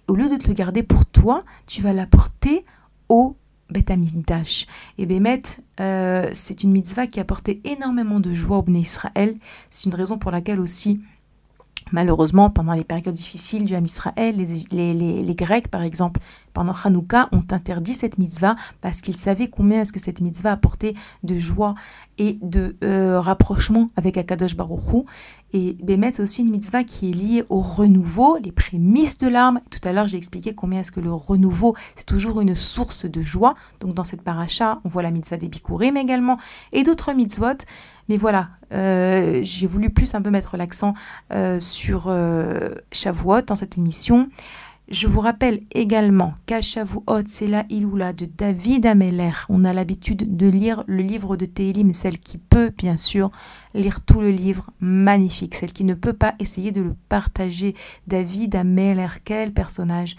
[0.09, 2.64] au lieu de te le garder pour toi, tu vas l'apporter
[3.09, 3.36] au
[3.70, 3.90] Beth
[4.98, 5.42] Et Bémet,
[5.80, 9.36] euh, c'est une mitzvah qui a apporté énormément de joie au Bnei Israël.
[9.70, 11.00] C'est une raison pour laquelle aussi
[11.95, 14.34] Malheureusement, pendant les périodes difficiles du Ham Israël,
[14.72, 16.20] les, Grecs, par exemple,
[16.53, 20.95] pendant Hanouka, ont interdit cette mitzvah parce qu'ils savaient combien est-ce que cette mitzvah apportait
[21.22, 21.76] de joie
[22.18, 25.05] et de euh, rapprochement avec Akadosh Baruch
[25.53, 29.61] Et Bémet, c'est aussi une mitzvah qui est liée au renouveau, les prémices de l'arme.
[29.70, 33.20] Tout à l'heure, j'ai expliqué combien est-ce que le renouveau, c'est toujours une source de
[33.20, 33.55] joie.
[33.78, 36.38] Donc dans cette paracha, on voit la mitzvah des Bikurim également
[36.72, 37.64] et d'autres mitzvot.
[38.09, 40.94] Mais voilà, euh, j'ai voulu plus un peu mettre l'accent
[41.32, 44.28] euh, sur euh, Shavuot dans cette émission.
[44.90, 49.32] Je vous rappelle également qu'à Shavuot, c'est la Iloula de David Ameller.
[49.48, 53.30] On a l'habitude de lire le livre de Tehillim, celle qui peut bien sûr
[53.72, 57.74] lire tout le livre, magnifique, celle qui ne peut pas essayer de le partager.
[58.09, 60.16] David Ameller, quel personnage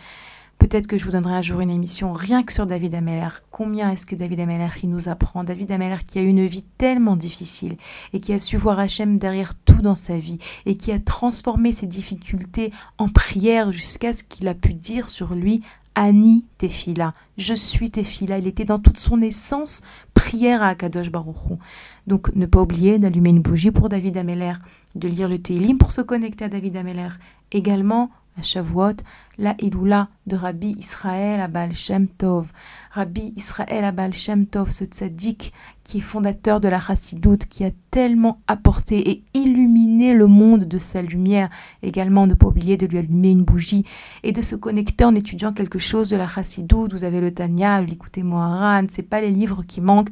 [0.58, 3.28] Peut-être que je vous donnerai un jour une émission rien que sur David Ameller.
[3.52, 5.44] Combien est-ce que David Ameller il nous apprend?
[5.44, 7.76] David Ameller qui a une vie tellement difficile
[8.14, 11.72] et qui a su voir Hachem derrière tout dans sa vie et qui a transformé
[11.72, 15.62] ses difficultés en prière jusqu'à ce qu'il a pu dire sur lui
[15.96, 18.38] Annie Tefila, je suis Tefila.
[18.38, 19.82] Il était dans toute son essence
[20.14, 21.58] prière à Akadosh Baruchou.
[22.06, 24.54] Donc ne pas oublier d'allumer une bougie pour David Ameller,
[24.96, 27.10] de lire le Télim pour se connecter à David Ameller.
[27.54, 28.98] Également, à Shavuot,
[29.38, 32.52] la Iloula de Rabbi Israël Abal Shem Tov.
[32.92, 37.72] Rabbi Israël Abal Shem Tov, ce tzaddik qui est fondateur de la Chassidoute, qui a
[37.92, 41.50] tellement apporté et illuminé le monde de sa lumière.
[41.84, 43.86] Également, ne pas oublier de lui allumer une bougie
[44.24, 46.94] et de se connecter en étudiant quelque chose de la Chassidoute.
[46.94, 50.10] Vous avez le Tanya, l'écoutez Moharan, c'est pas les livres qui manquent.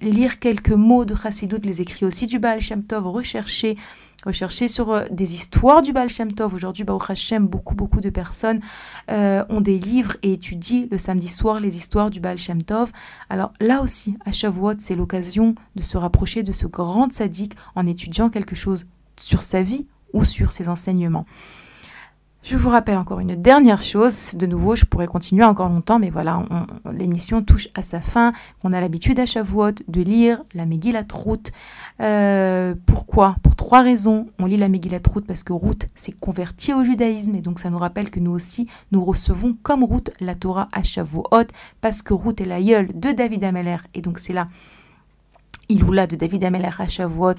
[0.00, 3.76] Lire quelques mots de Chassidoute, les écrits aussi du Baal Shem Tov, rechercher
[4.24, 6.54] rechercher sur euh, des histoires du Baal Shem Tov.
[6.54, 8.60] Aujourd'hui, Baruch Hashem, beaucoup, de personnes
[9.10, 12.90] euh, ont des livres et étudient le samedi soir les histoires du Baal Shem Tov.
[13.28, 17.86] Alors là aussi, à Shavuot, c'est l'occasion de se rapprocher de ce grand sadique en
[17.86, 21.26] étudiant quelque chose sur sa vie ou sur ses enseignements.
[22.42, 24.34] Je vous rappelle encore une dernière chose.
[24.34, 26.42] De nouveau, je pourrais continuer encore longtemps, mais voilà,
[26.90, 28.32] l'émission touche à sa fin.
[28.64, 31.52] On a l'habitude à Shavuot de lire la Megillat Ruth.
[32.00, 33.36] Euh, pourquoi?
[33.42, 34.28] Pour trois raisons.
[34.38, 37.68] On lit la Megillat Ruth parce que Ruth s'est convertie au judaïsme et donc ça
[37.68, 41.28] nous rappelle que nous aussi, nous recevons comme Ruth la Torah à Shavuot
[41.82, 44.48] parce que Ruth est l'aïeul de David Ameller et donc c'est là
[45.70, 46.86] Iloula de David Ameller à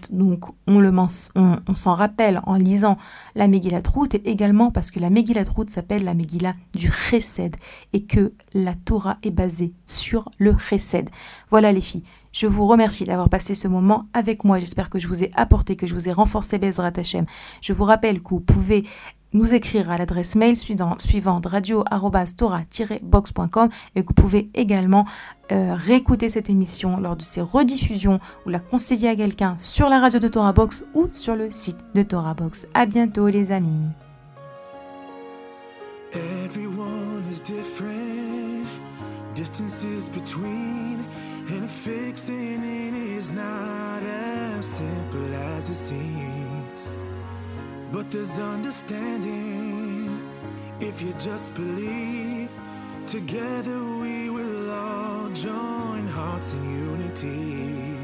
[0.09, 2.97] donc on, s'en rappelle en lisant
[3.36, 7.57] la Megillat Ruth, et également parce que la Megillat Ruth s'appelle la Megillah du Chesed,
[7.91, 11.09] et que la Torah est basée sur le Chesed.
[11.49, 15.07] Voilà les filles, je vous remercie d'avoir passé ce moment avec moi, j'espère que je
[15.07, 17.25] vous ai apporté, que je vous ai renforcé Bezrat Hashem.
[17.61, 18.84] Je vous rappelle que vous pouvez
[19.34, 25.05] nous écrire à l'adresse mail suivante, suivante radio-tora-box.com et que vous pouvez également
[25.51, 29.99] euh, réécouter cette émission lors de ses rediffusions ou la conseiller à quelqu'un sur la
[29.99, 32.65] radio de Torah Box ou sur le site de Torah Box.
[32.73, 33.88] À bientôt les amis.
[41.52, 46.91] And fixing it is not as simple as it seems.
[47.91, 50.30] But there's understanding
[50.80, 52.49] if you just believe.
[53.08, 57.97] Together we will all join hearts in unity.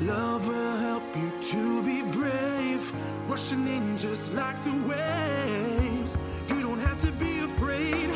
[0.00, 2.92] Love will help you to be brave,
[3.28, 6.16] rushing in just like the waves.
[6.48, 8.10] You don't have to be afraid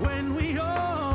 [0.00, 1.07] when we all.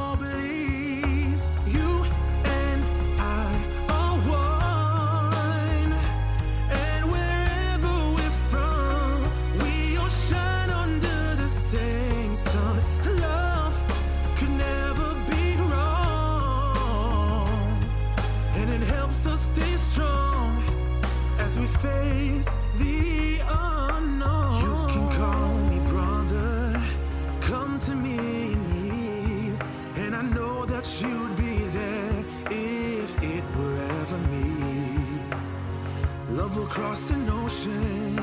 [36.74, 38.16] Love will cross an ocean